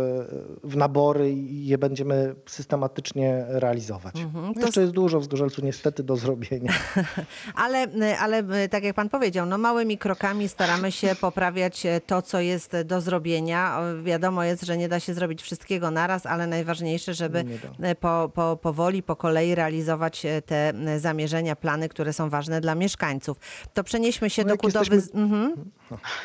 w 0.65 0.77
nabory 0.77 1.31
i 1.33 1.67
je 1.67 1.79
będziemy 1.79 2.35
systematycznie 2.47 3.45
realizować. 3.49 4.17
Mhm, 4.21 4.55
to 4.55 4.61
Jeszcze 4.61 4.81
jest 4.81 4.93
dużo 4.93 5.21
w 5.21 5.25
Zgorzelcu 5.25 5.65
niestety 5.65 6.03
do 6.03 6.17
zrobienia. 6.17 6.73
Ale, 7.55 7.87
ale 8.21 8.39
e, 8.39 8.69
tak 8.69 8.85
jak 8.85 8.95
pan 8.97 9.09
powiedział, 9.09 9.47
no 9.47 9.59
małymi 9.59 9.99
krokami 9.99 10.49
staramy 10.49 10.93
się 10.93 11.15
poprawiać 11.21 11.87
e, 11.87 12.01
to, 12.01 12.23
co 12.23 12.41
jest 12.41 12.77
do 12.85 13.01
zrobienia. 13.01 13.81
Wiadomo 14.03 14.45
jest, 14.45 14.63
że 14.65 14.77
nie 14.77 14.89
da 14.89 15.01
się 15.01 15.15
zrobić 15.15 15.43
wszystkiego 15.43 15.91
naraz, 15.91 16.27
ale 16.27 16.47
najważniejsze, 16.47 17.15
żeby 17.15 17.45
e, 17.81 17.95
po, 17.95 18.31
po, 18.35 18.57
powoli, 18.63 19.03
po 19.03 19.17
kolei 19.17 19.55
realizować 19.55 20.27
e, 20.27 20.43
te 20.43 20.69
e, 20.69 21.01
zamierzenia, 21.01 21.57
plany, 21.57 21.89
które 21.89 22.13
są 22.13 22.31
ważne 22.31 22.61
dla 22.61 22.75
mieszkańców. 22.75 23.37
To 23.75 23.85
przenieśmy 23.85 24.31
się 24.31 24.43
No 24.43 24.47
do 24.49 24.53
jak 24.55 24.61
budowy... 24.61 24.95
jesteśmy- 24.97 25.21
Mhm. 25.21 25.53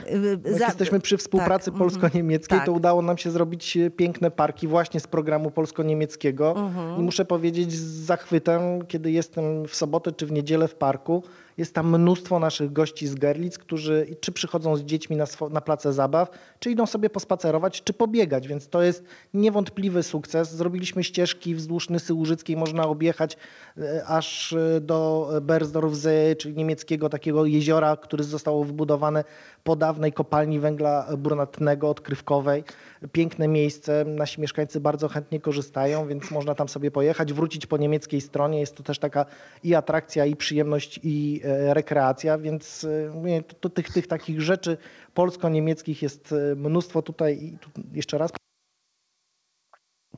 Y, 0.07 0.39
Jak 0.45 0.57
za- 0.59 0.65
jesteśmy 0.65 0.99
przy 0.99 1.17
współpracy 1.17 1.65
tak, 1.65 1.73
mhm, 1.73 1.89
polsko-niemieckiej, 1.91 2.57
tak. 2.57 2.65
to 2.65 2.71
udało 2.71 3.01
nam 3.03 3.17
się 3.17 3.31
zrobić 3.31 3.77
e, 3.77 3.89
piękne 3.89 4.31
parki 4.31 4.67
właśnie 4.67 4.99
z 4.99 5.07
programu 5.07 5.51
polsko-niemieckiego. 5.51 6.55
Mhm. 6.57 6.99
I 6.99 7.01
muszę 7.01 7.25
powiedzieć 7.25 7.71
z 7.71 8.05
zachwytem, 8.05 8.85
kiedy 8.87 9.11
jestem 9.11 9.67
w 9.67 9.75
sobotę 9.75 10.11
czy 10.11 10.25
w 10.25 10.31
niedzielę 10.31 10.67
w 10.67 10.75
parku, 10.75 11.23
jest 11.57 11.75
tam 11.75 12.01
mnóstwo 12.01 12.39
naszych 12.39 12.73
gości 12.73 13.07
z 13.07 13.15
Gerlitz, 13.15 13.57
którzy 13.57 14.15
czy 14.19 14.31
przychodzą 14.31 14.75
z 14.75 14.83
dziećmi 14.83 15.17
na, 15.17 15.25
swo- 15.25 15.51
na 15.51 15.61
place 15.61 15.93
zabaw, 15.93 16.29
czy 16.59 16.71
idą 16.71 16.85
sobie 16.85 17.09
pospacerować, 17.09 17.83
czy 17.83 17.93
pobiegać, 17.93 18.47
więc 18.47 18.69
to 18.69 18.81
jest 18.81 19.03
niewątpliwy 19.33 20.03
sukces. 20.03 20.55
Zrobiliśmy 20.55 21.03
ścieżki 21.03 21.55
wzdłuż 21.55 21.89
Nysy 21.89 22.13
Łużyckiej, 22.13 22.57
można 22.57 22.87
objechać 22.87 23.37
e, 23.77 24.05
aż 24.05 24.53
e, 24.53 24.81
do 24.81 25.29
Berzdorfsee, 25.41 26.35
czyli 26.37 26.55
niemieckiego 26.55 27.09
takiego 27.09 27.45
jeziora, 27.45 27.97
które 27.97 28.23
zostało 28.23 28.63
wybudowane 28.63 29.23
po 29.63 29.75
dawnej 29.75 30.13
kopalni 30.13 30.59
węgla 30.59 31.07
brunatnego, 31.17 31.89
odkrywkowej. 31.89 32.63
Piękne 33.11 33.47
miejsce, 33.47 34.05
nasi 34.05 34.41
mieszkańcy 34.41 34.79
bardzo 34.79 35.07
chętnie 35.07 35.39
korzystają, 35.39 36.07
więc 36.07 36.31
można 36.31 36.55
tam 36.55 36.69
sobie 36.69 36.91
pojechać, 36.91 37.33
wrócić 37.33 37.65
po 37.65 37.77
niemieckiej 37.77 38.21
stronie. 38.21 38.59
Jest 38.59 38.75
to 38.75 38.83
też 38.83 38.99
taka 38.99 39.25
i 39.63 39.75
atrakcja, 39.75 40.25
i 40.25 40.35
przyjemność, 40.35 40.99
i 41.03 41.41
e, 41.43 41.73
rekreacja, 41.73 42.37
więc 42.37 42.83
e, 43.25 43.43
to, 43.43 43.55
to 43.55 43.69
tych, 43.69 43.89
tych 43.93 44.07
takich 44.07 44.41
rzeczy 44.41 44.77
polsko-niemieckich 45.13 46.01
jest 46.01 46.31
e, 46.51 46.55
mnóstwo 46.55 47.01
tutaj 47.01 47.43
i 47.43 47.57
tu 47.57 47.69
jeszcze 47.93 48.17
raz 48.17 48.31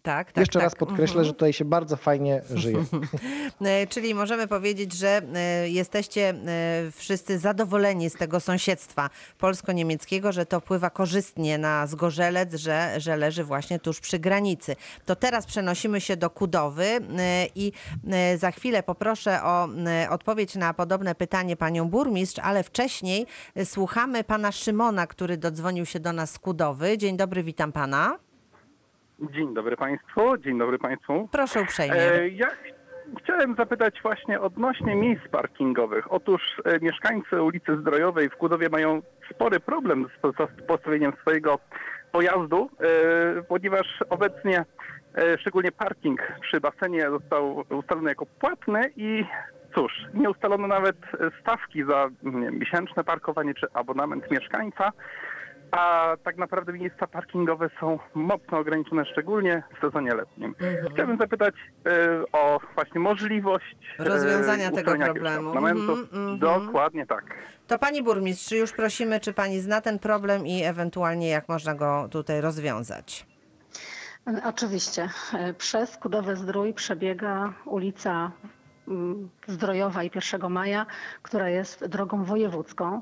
Tak, 0.05 0.31
tak, 0.31 0.41
Jeszcze 0.41 0.59
tak. 0.59 0.63
raz 0.63 0.75
podkreślę, 0.75 1.25
że 1.25 1.33
tutaj 1.33 1.53
się 1.53 1.65
bardzo 1.65 1.95
fajnie 1.95 2.41
żyje. 2.53 2.85
E, 3.61 3.87
Czyli 3.87 4.15
możemy 4.15 4.47
powiedzieć, 4.47 4.93
że 4.93 5.21
e, 5.35 5.69
jesteście 5.69 6.29
e, 6.29 6.35
wszyscy 6.91 7.39
zadowoleni 7.39 8.09
z 8.09 8.13
tego 8.13 8.39
sąsiedztwa 8.39 9.09
polsko-niemieckiego, 9.37 10.31
że 10.31 10.45
to 10.45 10.59
wpływa 10.59 10.89
korzystnie 10.89 11.57
na 11.57 11.87
Zgorzelec, 11.87 12.55
że, 12.55 12.93
że 12.97 13.17
leży 13.17 13.43
właśnie 13.43 13.79
tuż 13.79 13.99
przy 13.99 14.19
granicy. 14.19 14.75
To 15.05 15.15
teraz 15.15 15.45
przenosimy 15.45 16.01
się 16.01 16.17
do 16.17 16.29
Kudowy 16.29 16.87
i 17.55 17.71
za 18.37 18.51
chwilę 18.51 18.83
poproszę 18.83 19.43
o 19.43 19.67
odpowiedź 20.09 20.55
na 20.55 20.73
podobne 20.73 21.15
pytanie 21.15 21.55
panią 21.55 21.89
burmistrz, 21.89 22.39
ale 22.39 22.63
wcześniej 22.63 23.25
słuchamy 23.63 24.23
pana 24.23 24.51
Szymona, 24.51 25.07
który 25.07 25.37
dodzwonił 25.37 25.85
się 25.85 25.99
do 25.99 26.13
nas 26.13 26.31
z 26.31 26.39
Kudowy. 26.39 26.97
Dzień 26.97 27.17
dobry, 27.17 27.43
witam 27.43 27.71
pana. 27.71 28.24
Dzień 29.19 29.53
dobry 29.53 29.77
Państwu, 29.77 30.37
dzień 30.37 30.57
dobry 30.59 30.79
Państwu. 30.79 31.29
Proszę 31.31 31.61
uprzejmie. 31.61 31.95
E, 31.95 32.29
ja 32.29 32.47
ch- 32.49 32.55
chciałem 33.23 33.55
zapytać 33.55 34.01
właśnie 34.01 34.41
odnośnie 34.41 34.95
miejsc 34.95 35.27
parkingowych. 35.27 36.13
Otóż 36.13 36.41
e, 36.65 36.79
mieszkańcy 36.79 37.41
ulicy 37.41 37.77
Zdrojowej 37.81 38.29
w 38.29 38.35
Kudowie 38.35 38.69
mają 38.69 39.01
spory 39.31 39.59
problem 39.59 40.07
z, 40.17 40.21
po- 40.21 40.31
z 40.47 40.61
postawieniem 40.67 41.13
swojego 41.21 41.59
pojazdu, 42.11 42.69
e, 42.79 43.43
ponieważ 43.43 43.87
obecnie 44.09 44.65
szczególnie 45.39 45.71
parking 45.71 46.21
przy 46.41 46.59
basenie 46.61 47.09
został 47.09 47.63
ustalony 47.69 48.09
jako 48.09 48.25
płatny 48.25 48.81
i 48.95 49.25
cóż, 49.75 49.91
nie 50.13 50.29
ustalono 50.29 50.67
nawet 50.67 50.95
stawki 51.41 51.83
za 51.83 52.09
nie 52.23 52.51
miesięczne 52.51 53.03
parkowanie 53.03 53.53
czy 53.53 53.67
abonament 53.73 54.31
mieszkańca. 54.31 54.91
A 55.71 56.13
tak 56.23 56.37
naprawdę 56.37 56.73
miejsca 56.73 57.07
parkingowe 57.07 57.69
są 57.79 57.99
mocno 58.13 58.57
ograniczone, 58.57 59.05
szczególnie 59.05 59.63
w 59.77 59.81
sezonie 59.81 60.13
letnim. 60.15 60.55
Chciałbym 60.93 61.17
zapytać 61.17 61.55
e, 61.85 61.91
o 62.31 62.59
właśnie 62.75 63.01
możliwość 63.01 63.77
e, 63.99 64.03
Rozwiązania 64.03 64.71
tego 64.71 64.95
problemu. 64.95 65.49
Mhm, 65.57 65.89
mhm. 65.89 66.39
Dokładnie 66.39 67.05
tak. 67.05 67.23
To 67.67 67.79
pani 67.79 68.03
burmistrz, 68.03 68.51
już 68.51 68.71
prosimy, 68.71 69.19
czy 69.19 69.33
pani 69.33 69.59
zna 69.59 69.81
ten 69.81 69.99
problem 69.99 70.47
i 70.47 70.63
ewentualnie 70.63 71.29
jak 71.29 71.49
można 71.49 71.75
go 71.75 72.07
tutaj 72.11 72.41
rozwiązać? 72.41 73.25
Oczywiście. 74.45 75.09
E, 75.33 75.53
Przez 75.53 75.97
Kudowy 75.97 76.35
Zdrój 76.35 76.73
przebiega 76.73 77.53
ulica 77.65 78.31
mm, 78.87 79.29
Zdrojowa 79.47 80.03
i 80.03 80.11
1 80.33 80.51
Maja, 80.51 80.85
która 81.21 81.49
jest 81.49 81.85
drogą 81.85 82.23
wojewódzką 82.23 83.01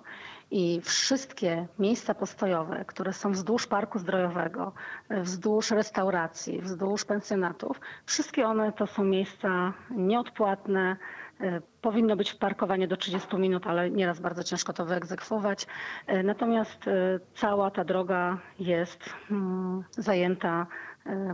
i 0.56 0.82
wszystkie 0.82 1.68
miejsca 1.80 2.14
postojowe, 2.16 2.86
które 2.86 3.14
są 3.14 3.32
wzdłuż 3.32 3.68
Parku 3.68 4.00
Zdrojowego, 4.00 4.74
wzdłuż 5.10 5.72
restauracji, 5.72 6.62
wzdłuż 6.62 7.06
pensjonatów, 7.06 7.80
wszystkie 8.06 8.46
one 8.48 8.72
to 8.72 8.88
są 8.88 9.04
miejsca 9.04 9.74
nieodpłatne, 9.92 10.98
E, 11.42 11.62
Powinno 11.82 12.16
być 12.16 12.34
parkowanie 12.34 12.88
do 12.88 12.98
30 12.98 13.38
minut, 13.38 13.68
ale 13.68 13.92
nieraz 13.92 14.20
bardzo 14.20 14.44
ciężko 14.44 14.74
to 14.74 14.86
wyegzekwować. 14.86 15.68
E, 16.08 16.24
Natomiast 16.24 16.88
e, 16.88 17.20
cała 17.36 17.72
ta 17.72 17.84
droga 17.84 18.38
jest 18.60 19.10
mm, 19.32 19.84
zajęta 19.92 20.68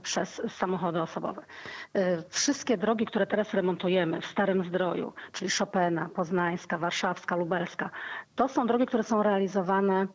przez 0.04 0.42
samochody 0.48 1.02
osobowe. 1.02 1.46
E, 1.94 2.24
Wszystkie 2.30 2.78
drogi, 2.78 3.06
które 3.06 3.28
teraz 3.28 3.54
remontujemy 3.54 4.22
w 4.22 4.26
Starym 4.26 4.66
Zdroju, 4.66 5.14
czyli 5.32 5.52
Chopina, 5.52 6.10
Poznańska, 6.16 6.78
Warszawska, 6.78 7.36
Lubelska, 7.36 7.90
to 8.36 8.48
są 8.48 8.68
drogi, 8.68 8.86
które 8.86 9.04
są 9.04 9.24
realizowane 9.24 10.02
e, 10.02 10.08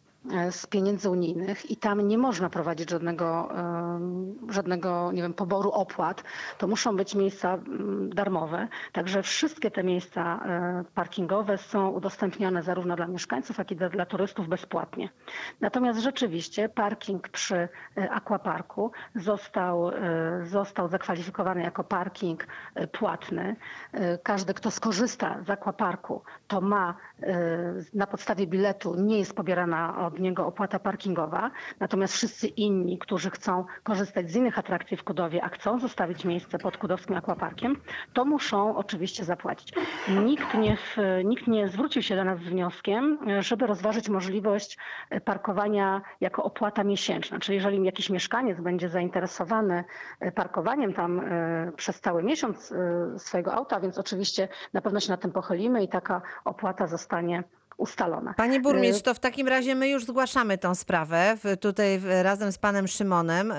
z 0.50 0.66
pieniędzy 0.66 1.10
unijnych 1.10 1.70
i 1.70 1.76
tam 1.76 2.08
nie 2.08 2.18
można 2.18 2.50
prowadzić 2.50 2.90
żadnego, 2.90 3.48
em, 3.50 4.34
żadnego 4.50 5.12
nie 5.12 5.22
wiem, 5.22 5.34
poboru 5.34 5.70
opłat. 5.70 6.24
To 6.58 6.66
muszą 6.66 6.96
być 6.96 7.14
miejsca 7.14 7.58
darmowe. 8.08 8.68
Także 8.92 9.22
wszystkie 9.22 9.70
te 9.70 9.84
miejsca 9.84 10.40
e, 10.46 10.84
parkingowe 10.94 11.58
są 11.58 11.88
udostępnione 11.88 12.62
zarówno 12.62 12.96
dla 12.96 13.06
mieszkańców, 13.06 13.58
jak 13.58 13.70
i 13.70 13.76
dla, 13.76 13.88
dla 13.88 14.06
turystów 14.06 14.48
bezpłatnie. 14.48 15.08
Natomiast 15.60 16.00
rzeczywiście 16.00 16.68
parking 16.68 17.28
przy 17.28 17.68
e, 17.96 18.10
aquaparku 18.10 18.92
został, 19.14 19.88
e, 19.88 19.94
został 20.46 20.88
zakwalifikowany 20.88 21.62
jako 21.62 21.84
parking 21.84 22.46
e, 22.74 22.86
płatny. 22.86 23.56
E, 23.92 24.18
Każdy, 24.18 24.54
kto 24.54 24.70
skorzysta 24.70 25.36
z 25.46 25.50
aquaparku, 25.50 26.22
to 26.48 26.60
ma 26.60 26.94
e, 27.22 27.36
na 27.94 28.06
podstawie 28.06 28.46
biletu, 28.46 28.94
nie 28.94 29.18
jest 29.18 29.34
pobierana 29.34 30.06
od 30.06 30.13
niego 30.20 30.46
opłata 30.46 30.78
parkingowa. 30.78 31.50
Natomiast 31.80 32.14
wszyscy 32.14 32.46
inni, 32.46 32.98
którzy 32.98 33.30
chcą 33.30 33.64
korzystać 33.82 34.30
z 34.30 34.36
innych 34.36 34.58
atrakcji 34.58 34.96
w 34.96 35.04
Kudowie, 35.04 35.44
a 35.44 35.48
chcą 35.48 35.78
zostawić 35.78 36.24
miejsce 36.24 36.58
pod 36.58 36.76
kudowskim 36.76 37.16
aquaparkiem, 37.16 37.76
to 38.12 38.24
muszą 38.24 38.76
oczywiście 38.76 39.24
zapłacić. 39.24 39.72
Nikt 40.24 40.54
nie, 40.54 40.76
nikt 41.24 41.46
nie 41.46 41.68
zwrócił 41.68 42.02
się 42.02 42.16
do 42.16 42.24
nas 42.24 42.38
z 42.38 42.42
wnioskiem, 42.42 43.18
żeby 43.40 43.66
rozważyć 43.66 44.08
możliwość 44.08 44.78
e, 45.10 45.20
parkowania 45.20 46.02
jako 46.20 46.44
opłata 46.44 46.84
miesięczna. 46.84 47.38
Czyli 47.38 47.56
jeżeli 47.56 47.84
jakiś 47.84 48.10
mieszkaniec 48.10 48.60
będzie 48.60 48.88
zainteresowany 48.88 49.84
e, 50.20 50.32
parkowaniem 50.32 50.92
tam 50.94 51.20
e, 51.20 51.72
przez 51.76 52.00
cały 52.00 52.22
miesiąc 52.22 52.74
swojego 53.18 53.54
auta, 53.54 53.80
więc 53.80 53.98
oczywiście 53.98 54.48
na 54.72 54.80
pewno 54.80 55.00
się 55.00 55.10
nad 55.10 55.20
tym 55.20 55.32
pochylimy 55.32 55.82
i 55.82 55.88
taka 55.88 56.22
opłata 56.44 56.86
zostanie 56.86 57.44
ustalona. 57.76 58.34
Pani 58.34 58.60
burmistrz, 58.60 59.00
Y- 59.00 59.02
to 59.04 59.14
w 59.14 59.18
takim 59.18 59.48
razie 59.48 59.74
my 59.74 59.88
już 59.88 60.04
zgłaszamy 60.04 60.58
tą 60.58 60.74
sprawę. 60.74 61.36
Tutaj 61.60 62.00
razem 62.22 62.52
z 62.52 62.58
panem 62.58 62.88
Szymonem 62.88 63.52
e, 63.52 63.56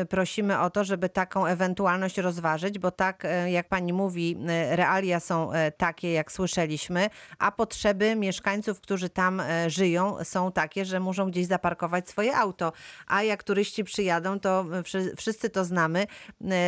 e, 0.00 0.04
prosimy 0.06 0.60
o 0.60 0.70
to, 0.70 0.84
żeby 0.84 1.08
taką 1.08 1.46
ewentualność 1.46 2.18
rozważyć, 2.18 2.78
bo 2.78 2.90
tak 2.90 3.26
jak 3.46 3.68
pani 3.68 3.92
mówi, 3.92 4.38
realia 4.70 5.20
są 5.20 5.50
takie, 5.76 6.12
jak 6.12 6.32
słyszeliśmy, 6.32 7.10
a 7.38 7.52
potrzeby 7.52 8.16
mieszkańców, 8.16 8.80
którzy 8.80 9.08
tam 9.08 9.42
żyją, 9.66 10.16
są 10.24 10.52
takie, 10.52 10.84
że 10.84 11.00
muszą 11.00 11.30
gdzieś 11.30 11.46
zaparkować 11.46 12.08
swoje 12.08 12.36
auto. 12.36 12.72
A 13.06 13.22
jak 13.22 13.42
turyści 13.42 13.84
przyjadą, 13.84 14.40
to 14.40 14.64
wszy- 14.84 15.14
wszyscy 15.16 15.50
to 15.50 15.64
znamy 15.64 16.06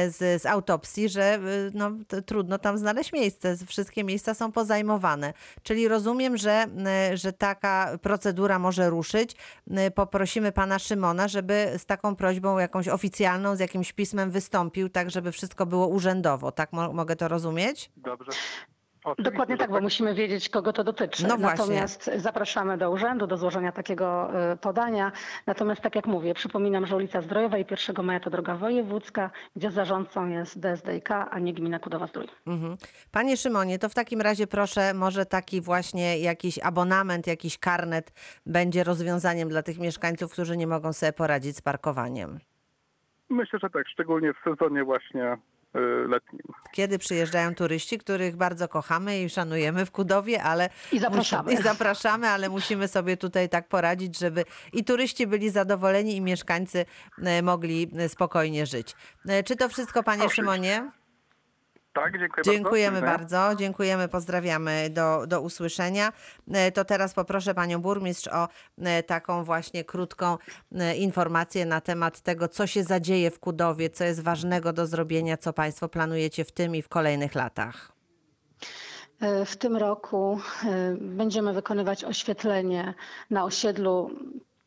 z, 0.09 0.43
z 0.43 0.47
autopsji, 0.47 1.09
że 1.09 1.38
no, 1.75 1.90
trudno 2.27 2.59
tam 2.59 2.79
znaleźć 2.79 3.12
miejsce. 3.12 3.57
Wszystkie 3.66 4.05
miejsca 4.05 4.35
są 4.35 4.53
pozajmowane. 4.53 5.33
Czyli 5.62 5.88
rozumiem, 5.88 6.37
że, 6.37 6.66
że 7.14 7.33
taka 7.33 7.98
procedura 8.02 8.59
może 8.59 8.90
ruszyć. 8.90 9.37
M, 9.70 9.92
Poprosimy 9.92 10.52
pana 10.52 10.78
Szymona, 10.78 11.28
żeby 11.28 11.72
z 11.78 11.87
taką 11.87 12.16
prośbą 12.16 12.59
jakąś 12.59 12.88
oficjalną, 12.88 13.56
z 13.56 13.61
jakimś 13.61 13.92
pismem 13.92 14.30
wystąpił, 14.30 14.88
tak 14.88 15.11
żeby 15.11 15.33
wszystko 15.33 15.66
było 15.66 15.87
urzędowo. 15.87 16.52
Tak 16.52 16.72
mo- 16.72 16.92
mogę 16.92 17.16
to 17.16 17.28
rozumieć? 17.28 17.90
Dobrze. 17.96 18.30
Oczywiście, 19.05 19.31
Dokładnie 19.31 19.57
tak, 19.57 19.71
bo 19.71 19.81
musimy 19.81 20.15
wiedzieć, 20.15 20.49
kogo 20.49 20.73
to 20.73 20.85
dotyczy. 20.85 21.27
No 21.27 21.37
właśnie. 21.37 21.59
Natomiast 21.59 22.11
zapraszamy 22.17 22.79
do 22.79 22.91
urzędu 22.91 23.27
do 23.27 23.37
złożenia 23.37 23.73
takiego 23.73 24.31
e, 24.53 24.57
podania. 24.57 25.13
Natomiast 25.47 25.81
tak 25.81 25.95
jak 25.97 26.07
mówię, 26.07 26.35
przypominam, 26.35 26.87
że 26.87 26.97
ulica 26.97 27.23
Zdrojowa 27.23 27.59
i 27.59 27.65
1 27.89 28.07
Maja 28.07 28.21
to 28.21 28.31
droga 28.31 28.55
wojewódzka, 28.55 29.31
gdzie 29.57 29.71
zarządcą 29.71 30.29
jest 30.29 30.61
DSDK, 30.61 31.11
a 31.31 31.39
nie 31.39 31.55
gmina 31.55 31.79
Kudowa 31.79 32.07
Zdrój. 32.07 32.27
Mhm. 32.47 32.77
Panie 33.13 33.37
Szymonie, 33.37 33.79
to 33.79 33.89
w 33.89 33.95
takim 33.95 34.21
razie 34.21 34.47
proszę, 34.47 34.95
może 34.95 35.27
taki 35.27 35.61
właśnie 35.61 36.19
jakiś 36.19 36.59
abonament, 36.59 37.27
jakiś 37.27 37.59
karnet 37.59 38.13
będzie 38.47 38.85
rozwiązaniem 38.85 39.49
dla 39.49 39.63
tych 39.63 39.79
mieszkańców, 39.79 40.33
którzy 40.33 40.57
nie 40.57 40.67
mogą 40.67 40.93
sobie 40.93 41.13
poradzić 41.13 41.57
z 41.57 41.63
parkowaniem. 41.63 42.39
Myślę, 43.31 43.59
że 43.63 43.71
tak, 43.71 43.89
szczególnie 43.89 44.33
w 44.35 44.45
sezonie 44.45 44.85
właśnie 44.85 45.37
letnim. 46.09 46.40
Kiedy 46.72 46.98
przyjeżdżają 46.98 47.54
turyści, 47.54 47.98
których 47.98 48.37
bardzo 48.37 48.68
kochamy 48.68 49.22
i 49.22 49.30
szanujemy 49.30 49.87
w 49.87 49.90
Kudowie, 49.90 50.42
ale 50.42 50.70
I 50.92 50.98
zapraszamy. 51.00 51.52
I 51.52 51.62
zapraszamy, 51.62 52.28
ale 52.28 52.48
musimy 52.48 52.88
sobie 52.88 53.16
tutaj 53.16 53.48
tak 53.48 53.68
poradzić, 53.68 54.18
żeby 54.18 54.44
i 54.72 54.85
turyści 54.85 55.26
byli 55.26 55.50
zadowoleni 55.50 56.16
i 56.16 56.20
mieszkańcy 56.20 56.85
e, 57.22 57.42
mogli 57.42 57.90
e, 57.96 58.09
spokojnie 58.09 58.66
żyć. 58.66 58.94
Czy 59.44 59.56
to 59.56 59.68
wszystko, 59.68 60.02
panie 60.02 60.24
Oczywiście. 60.24 60.42
Szymonie? 60.42 60.90
Tak, 61.92 62.12
dziękuję 62.18 62.44
Dziękujemy 62.44 63.00
bardzo. 63.00 63.37
Bardzo, 63.37 63.59
dziękujemy, 63.59 64.09
pozdrawiamy 64.09 64.90
do, 64.90 65.26
do 65.26 65.40
usłyszenia. 65.40 66.12
E, 66.53 66.72
To 66.72 66.85
teraz 66.85 67.14
poproszę 67.14 67.55
panią 67.55 67.79
burmistrz 67.79 68.29
o 68.29 68.48
e, 68.79 69.03
taką 69.03 69.44
właśnie 69.44 69.85
krótką 69.85 70.38
e, 70.72 70.96
informację 70.96 71.66
na 71.66 71.81
temat 71.81 72.20
tego, 72.20 72.48
co 72.48 72.66
się 72.66 72.85
zadzieje 72.85 73.31
w 73.31 73.40
Kudowie, 73.40 73.90
co 73.90 74.05
jest 74.05 74.22
ważnego 74.22 74.72
do 74.72 74.87
zrobienia, 74.87 75.37
co 75.37 75.53
państwo 75.53 75.88
planujecie 75.88 76.44
w 76.44 76.53
tym 76.53 76.76
i 76.76 76.83
w 76.83 76.88
kolejnych 76.88 77.35
latach. 77.35 77.92
W 79.46 79.57
tym 79.57 79.76
roku 79.76 80.40
będziemy 81.00 81.53
wykonywać 81.53 82.05
oświetlenie 82.05 82.94
na 83.31 83.44
osiedlu 83.44 84.11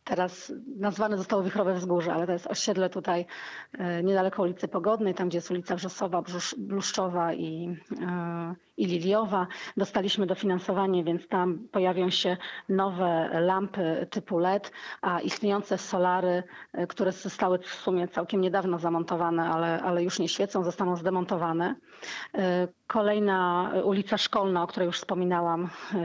teraz 0.04 0.54
nazwane 0.78 1.18
zostało 1.18 1.44
Wichrowe 1.44 1.74
Wzgórze, 1.74 2.14
ale 2.14 2.26
to 2.26 2.34
jest 2.34 2.48
osiedle 2.48 2.90
tutaj 2.90 3.26
e, 3.74 4.04
niedaleko 4.04 4.42
ulicy 4.44 4.68
Pogodnej, 4.68 5.14
tam 5.14 5.30
gdzie 5.30 5.38
jest 5.38 5.52
ulica 5.52 5.76
Wrzosowa, 5.76 6.24
Bluszczowa 6.58 7.34
i, 7.34 7.78
e, 8.02 8.56
i 8.78 8.86
Liliowa. 8.86 9.48
Dostaliśmy 9.78 10.26
dofinansowanie, 10.26 11.04
więc 11.04 11.28
tam 11.28 11.68
pojawią 11.72 12.10
się 12.10 12.38
nowe 12.70 13.30
lampy 13.42 14.08
typu 14.10 14.40
LED, 14.40 14.72
a 15.02 15.20
istniejące 15.20 15.78
solary, 15.78 16.44
e, 16.74 16.88
które 16.88 17.12
zostały 17.12 17.60
w 17.60 17.68
sumie 17.68 18.08
całkiem 18.08 18.42
niedawno 18.42 18.80
zamontowane, 18.80 19.50
ale, 19.50 19.82
ale 19.82 20.04
już 20.04 20.20
nie 20.20 20.30
świecą, 20.30 20.64
zostaną 20.64 20.96
zdemontowane. 20.96 21.76
E, 22.36 22.68
Kolejna 22.88 23.72
ulica 23.84 24.18
Szkolna, 24.18 24.64
o 24.64 24.68
której 24.68 24.88
już 24.88 24.98
wspominałam, 24.98 25.70
e, 25.94 25.98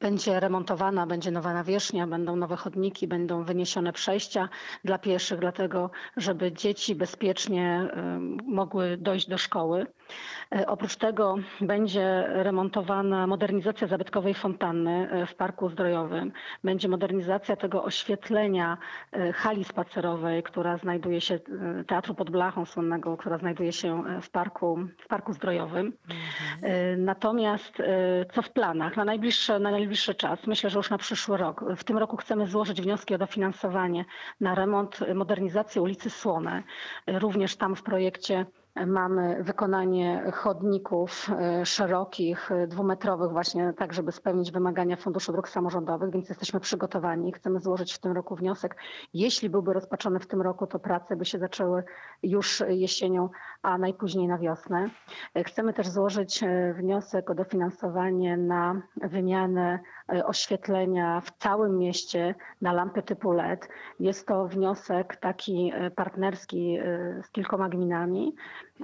będzie 0.00 0.40
remontowana, 0.40 1.06
będzie 1.06 1.30
nowa 1.30 1.54
nawierzchnia, 1.54 2.06
będą 2.06 2.36
nowe 2.36 2.56
chodniki, 2.56 3.08
będą 3.08 3.44
wyniesione 3.44 3.92
przejścia 3.92 4.48
dla 4.84 4.98
pieszych, 4.98 5.40
dlatego 5.40 5.90
żeby 6.16 6.52
dzieci 6.52 6.94
bezpiecznie 6.94 7.88
mogły 8.44 8.96
dojść 8.96 9.28
do 9.28 9.38
szkoły. 9.38 9.86
Oprócz 10.66 10.96
tego 10.96 11.36
będzie 11.70 12.24
remontowana 12.28 13.26
modernizacja 13.26 13.86
zabytkowej 13.86 14.34
fontanny 14.34 15.08
e, 15.10 15.26
w 15.26 15.34
Parku 15.34 15.68
Zdrojowym. 15.68 16.32
Będzie 16.64 16.88
modernizacja 16.88 17.56
tego 17.56 17.84
oświetlenia 17.84 18.78
e, 19.12 19.32
hali 19.32 19.64
spacerowej, 19.64 20.42
która 20.42 20.76
znajduje 20.76 21.20
się, 21.20 21.34
e, 21.34 21.84
Teatru 21.84 22.14
pod 22.14 22.30
Blachą 22.30 22.64
słynnego, 22.66 23.16
która 23.16 23.38
znajduje 23.38 23.72
się 23.72 24.02
w 24.22 24.30
Parku, 24.30 24.78
w 24.98 25.06
parku 25.08 25.32
Zdrojowym. 25.32 25.92
E, 26.62 26.96
Natomiast 26.96 27.82
co 28.32 28.42
w 28.42 28.50
planach 28.50 28.96
na 28.96 29.04
najbliższy, 29.04 29.58
na 29.60 29.70
najbliższy 29.70 30.14
czas? 30.14 30.46
Myślę, 30.46 30.70
że 30.70 30.78
już 30.78 30.90
na 30.90 30.98
przyszły 30.98 31.36
rok. 31.36 31.64
W 31.76 31.84
tym 31.84 31.98
roku 31.98 32.16
chcemy 32.16 32.46
złożyć 32.46 32.82
wnioski 32.82 33.14
o 33.14 33.18
dofinansowanie 33.18 34.04
na 34.40 34.54
remont, 34.54 35.00
modernizację 35.14 35.82
ulicy 35.82 36.10
Słone. 36.10 36.62
Również 37.06 37.56
tam 37.56 37.76
w 37.76 37.82
projekcie 37.82 38.46
Mamy 38.86 39.44
wykonanie 39.44 40.30
chodników 40.34 41.26
e, 41.30 41.66
szerokich, 41.66 42.50
e, 42.52 42.66
dwumetrowych 42.66 43.30
właśnie 43.30 43.72
tak, 43.72 43.92
żeby 43.92 44.12
spełnić 44.12 44.52
wymagania 44.52 44.96
Funduszu 44.96 45.32
Dróg 45.32 45.48
Samorządowych, 45.48 46.10
więc 46.10 46.28
jesteśmy 46.28 46.60
przygotowani. 46.60 47.32
Chcemy 47.32 47.60
złożyć 47.60 47.92
w 47.92 47.98
tym 47.98 48.12
roku 48.12 48.36
wniosek. 48.36 48.76
Jeśli 49.14 49.50
byłby 49.50 49.72
rozpoczęty 49.72 50.18
w 50.20 50.26
tym 50.26 50.42
roku, 50.42 50.66
to 50.66 50.78
prace 50.78 51.16
by 51.16 51.24
się 51.24 51.38
zaczęły 51.38 51.84
już 52.22 52.62
jesienią, 52.68 53.28
a 53.62 53.78
najpóźniej 53.78 54.28
na 54.28 54.38
wiosnę. 54.38 54.90
E, 55.34 55.44
Chcemy 55.44 55.72
też 55.72 55.88
złożyć 55.88 56.40
wniosek 56.74 57.30
o 57.30 57.34
dofinansowanie 57.34 58.36
na 58.36 58.82
wymianę 58.96 59.80
oświetlenia 60.24 61.20
w 61.20 61.30
całym 61.38 61.78
mieście 61.78 62.34
na 62.60 62.72
lampy 62.72 63.02
typu 63.02 63.32
LED. 63.32 63.68
Jest 64.00 64.26
to 64.26 64.46
wniosek 64.48 65.16
taki 65.16 65.72
e, 65.74 65.90
partnerski 65.90 66.78
e, 66.78 67.22
z 67.22 67.30
kilkoma 67.30 67.68
gminami 67.68 68.34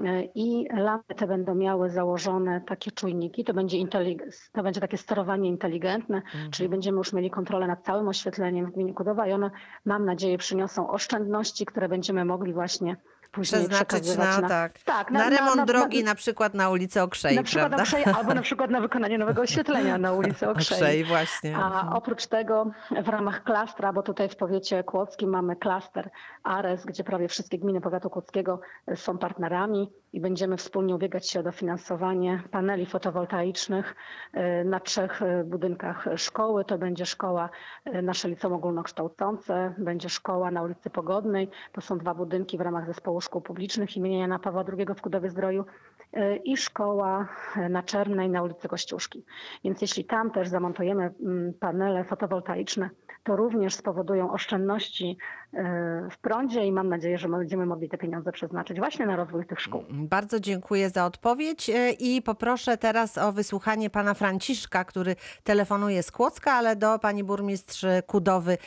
e, 0.05 0.23
i 0.35 0.69
lampy 0.75 1.15
te 1.15 1.27
będą 1.27 1.55
miały 1.55 1.91
założone 1.91 2.61
takie 2.61 2.91
czujniki. 2.91 3.45
To 3.45 3.55
będzie, 3.55 3.79
intelig- 3.79 4.51
to 4.53 4.63
będzie 4.63 4.81
takie 4.81 4.97
sterowanie 4.97 5.49
inteligentne, 5.49 6.23
czyli 6.51 6.69
będziemy 6.69 6.99
już 6.99 7.13
mieli 7.13 7.31
kontrolę 7.31 7.67
nad 7.67 7.85
całym 7.85 8.09
oświetleniem 8.09 8.67
w 8.67 8.71
gminie 8.75 8.95
Kudowa 8.95 9.27
i 9.27 9.33
one, 9.33 9.51
mam 9.85 10.05
nadzieję, 10.05 10.39
przyniosą 10.39 10.91
oszczędności, 10.91 11.67
które 11.67 11.89
będziemy 11.89 12.25
mogli 12.25 12.53
właśnie 12.53 12.97
później 13.37 13.61
Przeznaczyć 13.61 13.89
przekazywać 13.89 14.43
na, 14.43 14.49
tak, 14.49 14.79
tak, 14.79 15.11
na, 15.11 15.31
remont 15.31 15.65
drogi 15.67 16.05
na 16.05 16.15
przykład 16.15 16.55
na 16.55 16.71
ulicy 16.71 17.03
Okrzej, 17.03 17.37
na 17.37 17.43
przykład 17.43 17.69
prawda? 17.69 17.83
Okrzej, 17.83 18.05
albo 18.05 18.35
na 18.35 18.43
przykład 18.49 18.71
na 18.71 18.81
wykonanie 18.81 19.19
nowego 19.19 19.43
oświetlenia 19.43 19.99
na 19.99 20.13
ulicy 20.13 20.49
Okrzej. 20.51 20.79
Okrzej, 20.79 21.05
właśnie. 21.05 21.57
A 21.57 21.95
oprócz 21.95 22.27
tego 22.27 22.71
w 23.05 23.09
ramach 23.09 23.45
klastra, 23.45 23.93
bo 23.93 24.03
tutaj 24.03 24.29
w 24.29 24.37
powiecie 24.37 24.85
kłodzkim 24.85 25.31
mamy 25.31 25.57
klaster 25.57 26.11
ARES, 26.43 26.85
gdzie 26.85 27.05
prawie 27.05 27.29
wszystkie 27.29 27.59
gminy 27.59 27.81
powiatu 27.81 28.11
kłodzkiego 28.11 28.61
są 28.95 29.19
partnerami 29.19 29.93
i 30.17 30.21
będziemy 30.21 30.57
wspólnie 30.57 30.95
ubiegać 30.95 31.31
się 31.31 31.41
o 31.41 31.43
dofinansowanie 31.43 32.43
paneli 32.51 32.87
fotowoltaicznych 32.87 33.95
e, 34.33 34.65
na 34.65 34.81
trzech 34.81 35.23
e, 35.23 35.45
budynkach 35.45 36.09
szkoły. 36.17 36.65
To 36.65 36.79
będzie 36.79 37.07
szkoła 37.07 37.51
e, 37.85 38.03
nasze 38.03 38.29
liceum 38.29 38.55
ogólnokształcące, 38.55 39.75
będzie 39.79 40.09
szkoła 40.09 40.51
na 40.51 40.63
ulicy 40.63 40.91
Pogodnej. 40.91 41.51
To 41.73 41.81
są 41.81 41.99
dwa 41.99 42.15
budynki 42.15 42.59
w 42.59 42.61
ramach 42.61 42.87
zespołu 42.87 43.21
szkół 43.27 43.41
publicznych 43.41 43.97
imienia 43.97 44.19
Jana 44.19 44.39
Pawła 44.39 44.65
II 44.79 44.87
w 44.97 45.03
Kudowie 45.03 45.31
Zdroju 45.31 45.65
e, 46.13 46.37
i 46.37 46.57
szkoła 46.57 47.29
e, 47.57 47.69
na 47.69 47.83
Czernej 47.83 48.31
na 48.31 48.43
ulicy 48.43 48.69
Kościuszki. 48.69 49.25
Więc 49.65 49.83
jeśli 49.83 50.05
tam 50.05 50.31
też 50.31 50.49
zamontujemy 50.49 51.15
mm, 51.21 51.55
panele 51.61 52.05
fotowoltaiczne, 52.05 52.91
to 53.25 53.37
również 53.37 53.75
spowodują 53.75 54.33
oszczędności 54.33 55.19
e, 55.55 56.09
w 56.11 56.19
prądzie 56.19 56.67
i 56.67 56.73
mam 56.73 56.89
nadzieję, 56.89 57.19
że 57.19 57.29
będziemy 57.29 57.67
mogli 57.67 57.89
te 57.89 57.99
pieniądze 57.99 58.33
przeznaczyć 58.33 58.79
właśnie 58.79 59.07
na 59.07 59.17
rozwój 59.17 59.47
tych 59.47 59.61
szkół. 59.61 59.85
Bardzo 59.91 60.41
dziękuję 60.41 60.91
za 60.91 61.07
odpowiedź 61.07 61.71
i 61.99 62.23
poproszę 62.23 62.77
teraz 62.77 63.19
o 63.19 63.33
wysłuchanie 63.33 63.91
pana 63.91 64.15
Franciszka, 64.15 64.85
który 64.85 65.17
telefonuje 65.45 66.03
z 66.03 66.11
Kłodzka, 66.11 66.53
ale 66.53 66.77
do 66.77 66.99
pani 66.99 67.25
burmistrz 67.25 67.87
Kudowy 68.07 68.59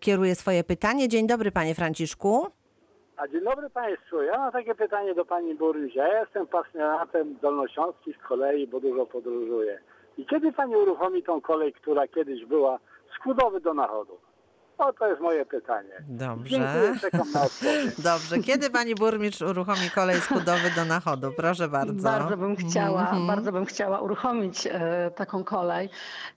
kieruje 0.00 0.34
swoje 0.34 0.64
pytanie. 0.64 1.08
Dzień 1.08 1.26
dobry 1.26 1.52
panie 1.52 1.74
Franciszku. 1.74 2.63
A 3.16 3.28
dzień 3.28 3.40
dobry 3.44 3.70
Państwu. 3.70 4.22
Ja 4.22 4.38
mam 4.38 4.52
takie 4.52 4.74
pytanie 4.74 5.14
do 5.14 5.24
Pani 5.24 5.54
Burmistrz. 5.54 5.96
Ja 5.96 6.20
jestem 6.20 6.46
pasjonatem 6.46 7.36
dolnośląskich 7.42 8.18
kolei, 8.18 8.66
bo 8.66 8.80
dużo 8.80 9.06
podróżuję. 9.06 9.78
I 10.18 10.26
kiedy 10.26 10.52
Pani 10.52 10.76
uruchomi 10.76 11.22
tą 11.22 11.40
kolej, 11.40 11.72
która 11.72 12.08
kiedyś 12.08 12.44
była 12.44 12.78
z 13.16 13.22
Kudowy 13.22 13.60
do 13.60 13.74
Nachodu? 13.74 14.18
O, 14.78 14.92
to 14.92 15.06
jest 15.08 15.20
moje 15.20 15.46
pytanie. 15.46 15.92
Dobrze. 16.08 16.50
Dziękuję, 16.50 16.94
czekam 17.00 17.32
na 17.32 17.42
odpowiedź. 17.42 18.00
Dobrze. 18.12 18.38
Kiedy 18.38 18.70
pani 18.70 18.94
burmistrz 18.94 19.42
uruchomi 19.42 19.90
kolej 19.94 20.20
z 20.20 20.26
Kudowy 20.26 20.70
do 20.76 20.84
Nachodu? 20.84 21.32
Proszę 21.36 21.68
bardzo. 21.68 22.02
Bardzo 22.02 22.36
bym 22.36 22.56
chciała, 22.56 23.00
Mhm. 23.00 23.26
bardzo 23.26 23.52
bym 23.52 23.64
chciała 23.64 24.00
uruchomić 24.00 24.66
e, 24.66 25.10
taką 25.16 25.44
kolej. 25.44 25.88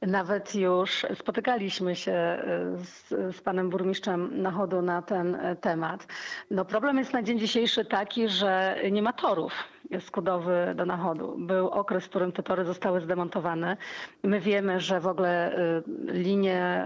Nawet 0.02 0.56
już 0.56 1.06
spotykaliśmy 1.20 1.96
się 1.96 2.12
e, 2.12 2.38
z, 2.84 3.36
z 3.38 3.42
panem 3.42 3.70
burmistrzem 3.70 4.42
Nachodu 4.42 4.82
na 4.82 5.02
ten 5.02 5.36
e, 5.36 5.56
temat. 5.56 6.08
No 6.52 6.66
problem 6.66 6.98
jest 6.98 7.14
na 7.14 7.24
dzień 7.24 7.40
dzisiejszy 7.40 7.86
taki, 7.86 8.30
że 8.30 8.78
nie 8.92 9.02
ma 9.02 9.14
torów 9.14 9.54
z 10.00 10.12
Kudowy 10.12 10.74
do 10.76 10.86
Nachodu. 10.86 11.36
Był 11.38 11.68
okres, 11.70 12.06
w 12.06 12.10
którym 12.10 12.32
te 12.32 12.44
tory 12.44 12.66
zostały 12.66 13.02
zdemontowane. 13.02 13.78
My 14.24 14.40
wiemy, 14.40 14.80
że 14.80 15.00
w 15.00 15.08
ogóle 15.08 15.56
e, 15.56 15.82
linie 16.06 16.86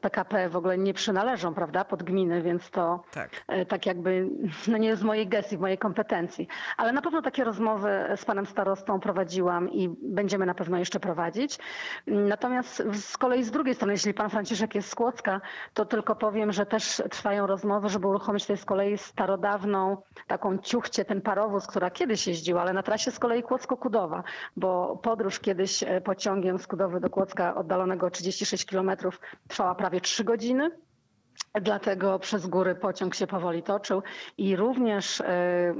PKP 0.00 0.48
w 0.48 0.56
ogóle 0.56 0.78
nie 0.78 0.94
przynależą, 0.94 1.54
prawda, 1.54 1.84
pod 1.84 2.02
gminy, 2.02 2.42
więc 2.42 2.70
to 2.70 3.02
Tak. 3.12 3.30
e, 3.48 3.66
tak 3.66 3.86
jakby 3.86 4.28
no 4.68 4.76
nie 4.78 4.88
jest 4.88 5.02
w 5.02 5.04
mojej 5.04 5.28
gestii, 5.28 5.56
w 5.56 5.60
mojej 5.60 5.78
kompetencji. 5.78 6.48
Ale 6.76 6.92
na 6.92 7.02
pewno 7.02 7.22
takie 7.22 7.44
rozmowy 7.44 7.88
z 8.16 8.24
panem 8.24 8.46
starostą 8.46 9.00
prowadziłam 9.00 9.70
i 9.70 9.88
będziemy 10.02 10.46
na 10.46 10.54
pewno 10.54 10.78
jeszcze 10.78 11.00
prowadzić. 11.00 11.58
Natomiast 12.06 12.82
z 12.92 13.16
kolei 13.16 13.44
z 13.44 13.50
drugiej 13.50 13.74
strony, 13.74 13.92
jeśli 13.92 14.14
pan 14.14 14.30
Franciszek 14.30 14.74
jest 14.74 14.88
z 14.88 14.94
Kłodzka, 14.94 15.40
to 15.74 15.84
tylko 15.84 16.16
powiem, 16.16 16.52
że 16.52 16.66
też 16.66 17.02
trwają 17.10 17.46
rozmowy, 17.46 17.88
żeby 17.88 18.06
uruchomić 18.06 18.42
tutaj 18.44 18.56
z 18.56 18.64
kolei 18.64 18.98
starodawną 18.98 19.96
taką 20.26 20.58
ciuchcie, 20.58 21.04
ten 21.04 21.20
parowóz, 21.20 21.66
która 21.66 21.90
kiedyś 21.90 22.26
jeździła, 22.26 22.39
ale 22.60 22.72
na 22.72 22.82
trasie 22.82 23.10
z 23.10 23.18
kolei 23.18 23.42
Kłodzko-Kudowa, 23.42 24.22
bo 24.56 24.96
podróż 25.02 25.40
kiedyś 25.40 25.82
e, 25.82 26.00
pociągiem 26.00 26.58
z 26.58 26.66
Kudowy 26.66 27.00
do 27.00 27.10
Kłodzka 27.10 27.54
oddalonego 27.54 28.06
o 28.06 28.10
36 28.10 28.64
kilometrów 28.66 29.20
trwała 29.48 29.74
prawie 29.74 30.00
3 30.00 30.24
godziny. 30.24 30.70
Dlatego 31.54 32.18
przez 32.18 32.46
góry 32.46 32.74
pociąg 32.74 33.14
się 33.14 33.26
powoli 33.26 33.62
toczył 33.62 34.02
i 34.38 34.56
również 34.56 35.20
e, 35.20 35.74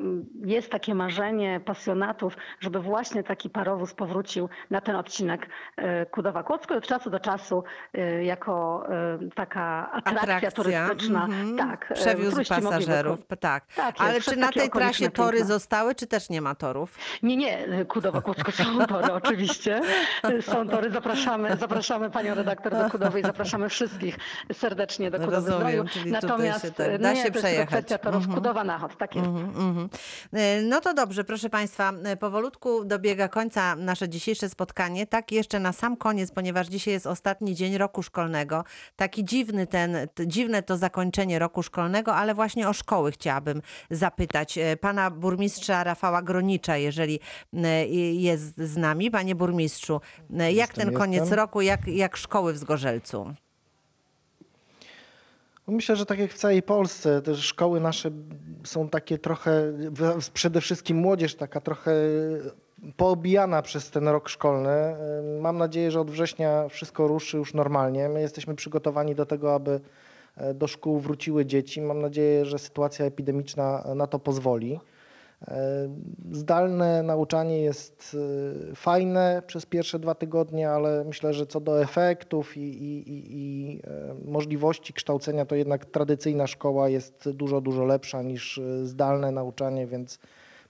jest 0.44 0.70
takie 0.70 0.94
marzenie 0.94 1.60
pasjonatów, 1.64 2.36
żeby 2.60 2.80
właśnie 2.80 3.22
taki 3.22 3.50
parowóz 3.50 3.94
powrócił 3.94 4.48
na 4.70 4.80
ten 4.80 4.96
odcinek 4.96 5.48
e, 5.76 6.06
Kudowa-Kłodzko 6.06 6.74
i 6.74 6.76
od 6.76 6.86
czasu 6.86 7.10
do 7.10 7.20
czasu 7.20 7.64
e, 7.94 8.24
jako 8.24 8.86
taka 9.34 9.92
atrakcja, 9.92 10.50
turystyczna. 10.50 11.24
mhm. 11.24 11.56
Tak, 11.56 11.90
e, 11.90 11.94
Przewiózł 11.94 12.36
mogli 12.36 12.46
pasażerów. 12.48 13.26
Tak. 13.40 13.66
Tak 13.74 14.00
jest, 14.00 14.00
Ale 14.00 14.20
czy 14.20 14.36
na 14.36 14.48
tej 14.52 14.70
trasie 14.70 15.10
tory 15.10 15.44
zostały, 15.44 15.94
czy 15.94 16.06
też 16.06 16.30
nie 16.30 16.40
ma 16.40 16.54
torów? 16.54 16.98
Nie, 17.22 17.36
nie, 17.36 17.84
Kudowa-Kłodzko 17.84 18.52
są 18.52 18.86
tory 18.86 19.12
oczywiście. 19.12 19.80
Są 20.40 20.68
tory, 20.68 20.90
zapraszamy, 20.90 21.56
zapraszamy 21.56 22.10
panią 22.10 22.34
redaktor 22.34 22.72
do 22.72 22.90
Kudowy 22.90 23.20
i 23.20 23.22
zapraszamy 23.22 23.68
wszystkich 23.68 24.18
serdecznie 24.52 25.10
do 25.10 25.20
Kudowy 25.20 25.59
Rozumiem, 25.62 25.88
czyli 25.88 26.04
tutaj 26.12 26.30
Natomiast 26.30 26.62
się 26.62 26.70
tak 26.70 26.86
no 26.92 26.98
da 26.98 27.12
nie, 27.12 27.16
się 27.16 27.22
to 27.22 27.26
jest 27.28 27.32
tylko 27.32 27.38
przejechać. 27.40 27.68
kwestia 27.68 27.98
torów 27.98 28.24
Mhm. 28.24 28.38
Kudowa-Nachod, 28.42 28.96
tak 28.96 29.16
jest. 29.16 29.26
Mhm, 29.28 29.46
mhm. 29.68 29.88
E, 30.32 30.62
No 30.62 30.80
to 30.80 30.94
dobrze, 30.94 31.24
proszę 31.24 31.50
Państwa, 31.50 31.92
e, 32.04 32.16
powolutku 32.16 32.84
dobiega 32.84 33.28
końca 33.28 33.76
nasze 33.76 34.08
dzisiejsze 34.08 34.48
spotkanie. 34.48 35.06
Tak 35.06 35.32
jeszcze 35.32 35.60
na 35.60 35.72
sam 35.72 35.96
koniec, 35.96 36.30
ponieważ 36.32 36.66
dzisiaj 36.66 36.94
jest 36.94 37.06
ostatni 37.06 37.54
dzień 37.54 37.78
roku 37.78 38.02
szkolnego. 38.02 38.64
Taki 38.96 39.24
dziwny 39.24 39.66
ten, 39.66 39.96
dziwne 40.26 40.62
to 40.62 40.76
zakończenie 40.76 41.38
roku 41.38 41.62
szkolnego, 41.62 42.14
ale 42.14 42.34
właśnie 42.34 42.68
o 42.68 42.72
szkoły 42.72 43.12
chciałabym 43.12 43.62
zapytać. 43.90 44.58
E, 44.58 44.76
Pana 44.76 45.10
burmistrza 45.10 45.84
Rafała 45.84 46.22
Gronicza, 46.22 46.76
jeżeli 46.76 47.20
jest 48.12 48.58
z 48.58 48.76
nami. 48.76 49.10
Panie 49.10 49.34
burmistrzu, 49.34 50.00
jak 50.30 50.50
Jestem, 50.52 50.86
ten 50.88 50.94
koniec 50.94 51.20
jestem. 51.20 51.36
roku, 51.38 51.60
jak, 51.60 51.86
jak 51.86 52.16
szkoły 52.16 52.52
w 52.52 52.58
Zgorzelcu? 52.58 53.34
No 55.70 55.76
Myślę, 55.76 55.96
że 55.96 56.06
tak 56.06 56.18
jak 56.18 56.32
w 56.32 56.38
całej 56.38 56.62
Polsce, 56.62 57.22
te 57.22 57.36
szkoły 57.36 57.80
nasze 57.80 58.10
są 58.64 58.88
takie 58.88 59.18
trochę, 59.18 59.72
przede 60.34 60.60
wszystkim 60.60 60.96
młodzież 60.96 61.34
taka 61.34 61.60
trochę 61.60 61.92
poobijana 62.96 63.62
przez 63.62 63.90
ten 63.90 64.08
rok 64.08 64.28
szkolny. 64.28 64.96
Mam 65.40 65.58
nadzieję, 65.58 65.90
że 65.90 66.00
od 66.00 66.10
września 66.10 66.68
wszystko 66.68 67.08
ruszy 67.08 67.36
już 67.36 67.54
normalnie. 67.54 68.08
My 68.08 68.20
jesteśmy 68.20 68.54
przygotowani 68.54 69.14
do 69.14 69.26
tego, 69.26 69.54
aby 69.54 69.80
e, 70.36 70.54
do 70.54 70.66
szkół 70.66 70.98
wróciły 70.98 71.46
dzieci. 71.46 71.82
Mam 71.82 72.00
nadzieję, 72.00 72.44
że 72.44 72.58
sytuacja 72.58 73.04
epidemiczna 73.04 73.84
na 73.94 74.06
to 74.06 74.18
pozwoli. 74.18 74.80
E, 75.48 75.88
Zdalne 76.32 77.02
nauczanie 77.02 77.60
jest 77.60 78.16
e, 78.70 78.74
fajne 78.74 79.42
przez 79.46 79.66
pierwsze 79.66 79.98
dwa 79.98 80.14
tygodnie, 80.14 80.70
ale 80.70 81.04
myślę, 81.04 81.34
że 81.34 81.46
co 81.46 81.60
do 81.60 81.82
efektów 81.82 82.56
i, 82.56 82.60
i, 82.60 83.04
i, 83.08 83.80
e, 83.84 84.14
możliwości 84.30 84.92
kształcenia, 84.92 85.46
to 85.46 85.54
jednak 85.54 85.84
tradycyjna 85.84 86.46
szkoła 86.46 86.88
jest 86.88 87.30
dużo, 87.30 87.60
dużo 87.60 87.84
lepsza 87.84 88.22
niż 88.22 88.60
zdalne 88.82 89.30
nauczanie, 89.30 89.86
więc 89.86 90.18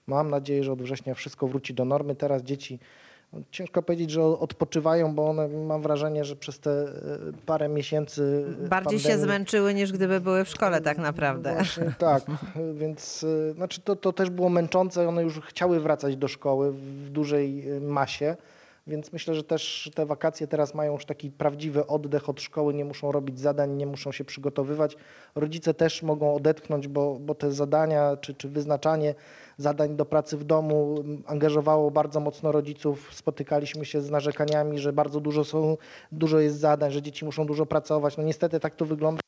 mam 0.07 0.29
nadzieję, 0.29 0.63
że 0.63 0.71
od 0.71 0.81
września 0.81 1.13
wszystko 1.13 1.47
wróci 1.47 1.73
do 1.73 1.85
normy. 1.85 2.15
Teraz 2.15 2.41
dzieci, 2.43 2.79
ciężko 3.51 3.81
powiedzieć, 3.83 4.11
że 4.11 4.23
odpoczywają, 4.23 5.15
bo 5.15 5.29
one, 5.29 5.47
mam 5.47 5.81
wrażenie, 5.81 6.25
że 6.25 6.35
przez 6.35 6.59
te 6.59 6.71
e, 6.71 6.87
parę 7.45 7.69
miesięcy 7.69 8.45
e, 8.65 8.67
Bardziej 8.67 8.99
się 8.99 9.09
pandemii- 9.09 9.23
zmęczyły 9.23 9.73
niż 9.73 9.91
gdyby 9.91 10.19
były 10.21 10.45
w 10.45 10.49
szkole 10.49 10.81
tak 10.81 10.97
naprawdę. 10.97 11.53
Właśnie, 11.53 11.93
tak, 11.99 12.23
więc 12.73 13.23
y, 13.23 13.53
znaczy 13.55 13.81
to, 13.81 13.95
to 13.95 14.13
też 14.13 14.29
było 14.29 14.49
męczące. 14.49 15.07
One 15.07 15.23
już 15.23 15.39
chciały 15.39 15.79
wracać 15.79 16.15
do 16.15 16.27
szkoły 16.27 16.71
w 16.71 17.09
dużej 17.09 17.65
masie, 17.81 18.35
więc 18.87 19.13
myślę, 19.13 19.33
że 19.35 19.43
też 19.43 19.91
te 19.95 20.05
wakacje 20.05 20.47
teraz 20.47 20.75
mają 20.75 20.93
już 20.93 21.05
taki 21.05 21.31
prawdziwy 21.31 21.87
oddech 21.87 22.29
od 22.29 22.41
szkoły, 22.41 22.73
nie 22.73 22.85
muszą 22.85 23.11
robić 23.11 23.39
zadań, 23.39 23.71
nie 23.71 23.85
muszą 23.85 24.11
się 24.11 24.23
przygotowywać. 24.23 24.97
Rodzice 25.35 25.73
też 25.73 26.03
mogą 26.03 26.35
odetchnąć, 26.35 26.87
bo, 26.87 27.17
bo 27.19 27.35
te 27.35 27.51
zadania 27.51 28.17
czy, 28.17 28.33
czy 28.33 28.49
wyznaczanie 28.49 29.15
zadań 29.61 29.95
do 29.95 30.05
pracy 30.05 30.37
w 30.37 30.43
domu 30.43 30.95
angażowało 31.25 31.91
bardzo 31.91 32.19
mocno 32.19 32.51
rodziców. 32.51 33.09
Spotykaliśmy 33.13 33.85
się 33.85 34.01
z 34.01 34.09
narzekaniami, 34.09 34.79
że 34.79 34.93
bardzo 34.93 35.19
dużo 35.19 35.43
są, 35.43 35.77
dużo 36.11 36.39
jest 36.39 36.59
zadań, 36.59 36.91
że 36.91 37.01
dzieci 37.01 37.25
muszą 37.25 37.45
dużo 37.45 37.65
pracować. 37.65 38.17
No 38.17 38.23
niestety 38.23 38.59
tak 38.59 38.75
to 38.75 38.85
wygląda. 38.85 39.21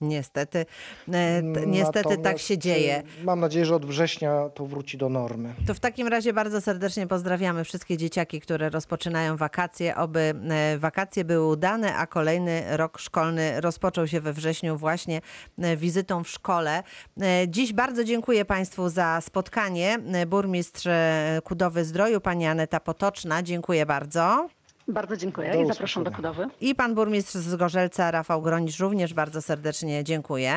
Niestety, 0.00 0.58
e, 0.58 1.42
t- 1.54 1.66
niestety 1.66 2.08
tak 2.08 2.18
Natomiast, 2.18 2.44
się 2.44 2.58
dzieje. 2.58 3.02
y, 3.20 3.24
Mam 3.24 3.40
nadzieję, 3.40 3.64
że 3.66 3.74
od 3.76 3.86
września 3.86 4.48
to 4.54 4.66
wróci 4.66 4.98
do 4.98 5.08
normy. 5.08 5.54
To 5.66 5.74
w 5.74 5.80
takim 5.80 6.08
razie 6.08 6.32
bardzo 6.32 6.60
serdecznie 6.60 7.06
pozdrawiamy 7.06 7.64
wszystkie 7.64 7.96
dzieciaki, 7.96 8.40
które 8.40 8.70
rozpoczynają 8.70 9.36
wakacje. 9.36 9.96
Oby 9.96 10.20
e, 10.50 10.78
wakacje 10.78 11.24
były 11.24 11.46
udane, 11.48 11.94
a 11.96 12.06
kolejny 12.06 12.76
rok 12.76 12.98
szkolny 12.98 13.60
rozpoczął 13.60 14.06
się 14.06 14.20
we 14.20 14.32
wrześniu 14.32 14.76
właśnie 14.76 15.20
e, 15.58 15.76
wizytą 15.76 16.24
w 16.24 16.28
szkole. 16.28 16.82
E, 17.22 17.48
Dziś 17.48 17.72
bardzo 17.72 18.04
dziękuję 18.04 18.44
Państwu 18.44 18.88
za 18.88 19.20
spotkanie. 19.20 19.98
E, 20.12 20.26
Burmistrz 20.26 20.86
e, 20.86 21.40
Kudowy 21.44 21.84
Zdroju, 21.84 22.20
pani 22.20 22.46
Aneta 22.46 22.80
Potoczna, 22.80 23.42
dziękuję 23.42 23.86
bardzo. 23.86 24.48
Bardzo 24.88 25.16
dziękuję 25.16 25.52
Do 25.52 25.62
i 25.62 25.66
zapraszam 25.66 26.04
do. 26.04 26.10
Kudowy. 26.10 26.46
I 26.60 26.74
pan 26.74 26.94
burmistrz 26.94 27.34
z 27.34 27.56
Gorzelca, 27.56 28.10
Rafał 28.10 28.42
Gronicz, 28.42 28.78
również 28.78 29.14
bardzo 29.14 29.42
serdecznie 29.42 30.04
dziękuję. 30.04 30.54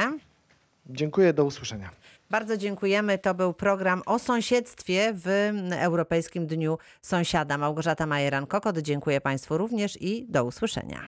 Dziękuję, 0.85 1.33
do 1.33 1.45
usłyszenia. 1.45 1.89
Bardzo 2.29 2.57
dziękujemy. 2.57 3.17
To 3.17 3.33
był 3.33 3.53
program 3.53 4.01
o 4.05 4.19
sąsiedztwie 4.19 5.13
w 5.15 5.51
Europejskim 5.71 6.47
Dniu 6.47 6.77
Sąsiada. 7.01 7.57
Małgorzata 7.57 8.05
Majeran-Kokot, 8.07 8.81
dziękuję 8.81 9.21
Państwu 9.21 9.57
również 9.57 10.01
i 10.01 10.25
do 10.29 10.45
usłyszenia. 10.45 10.99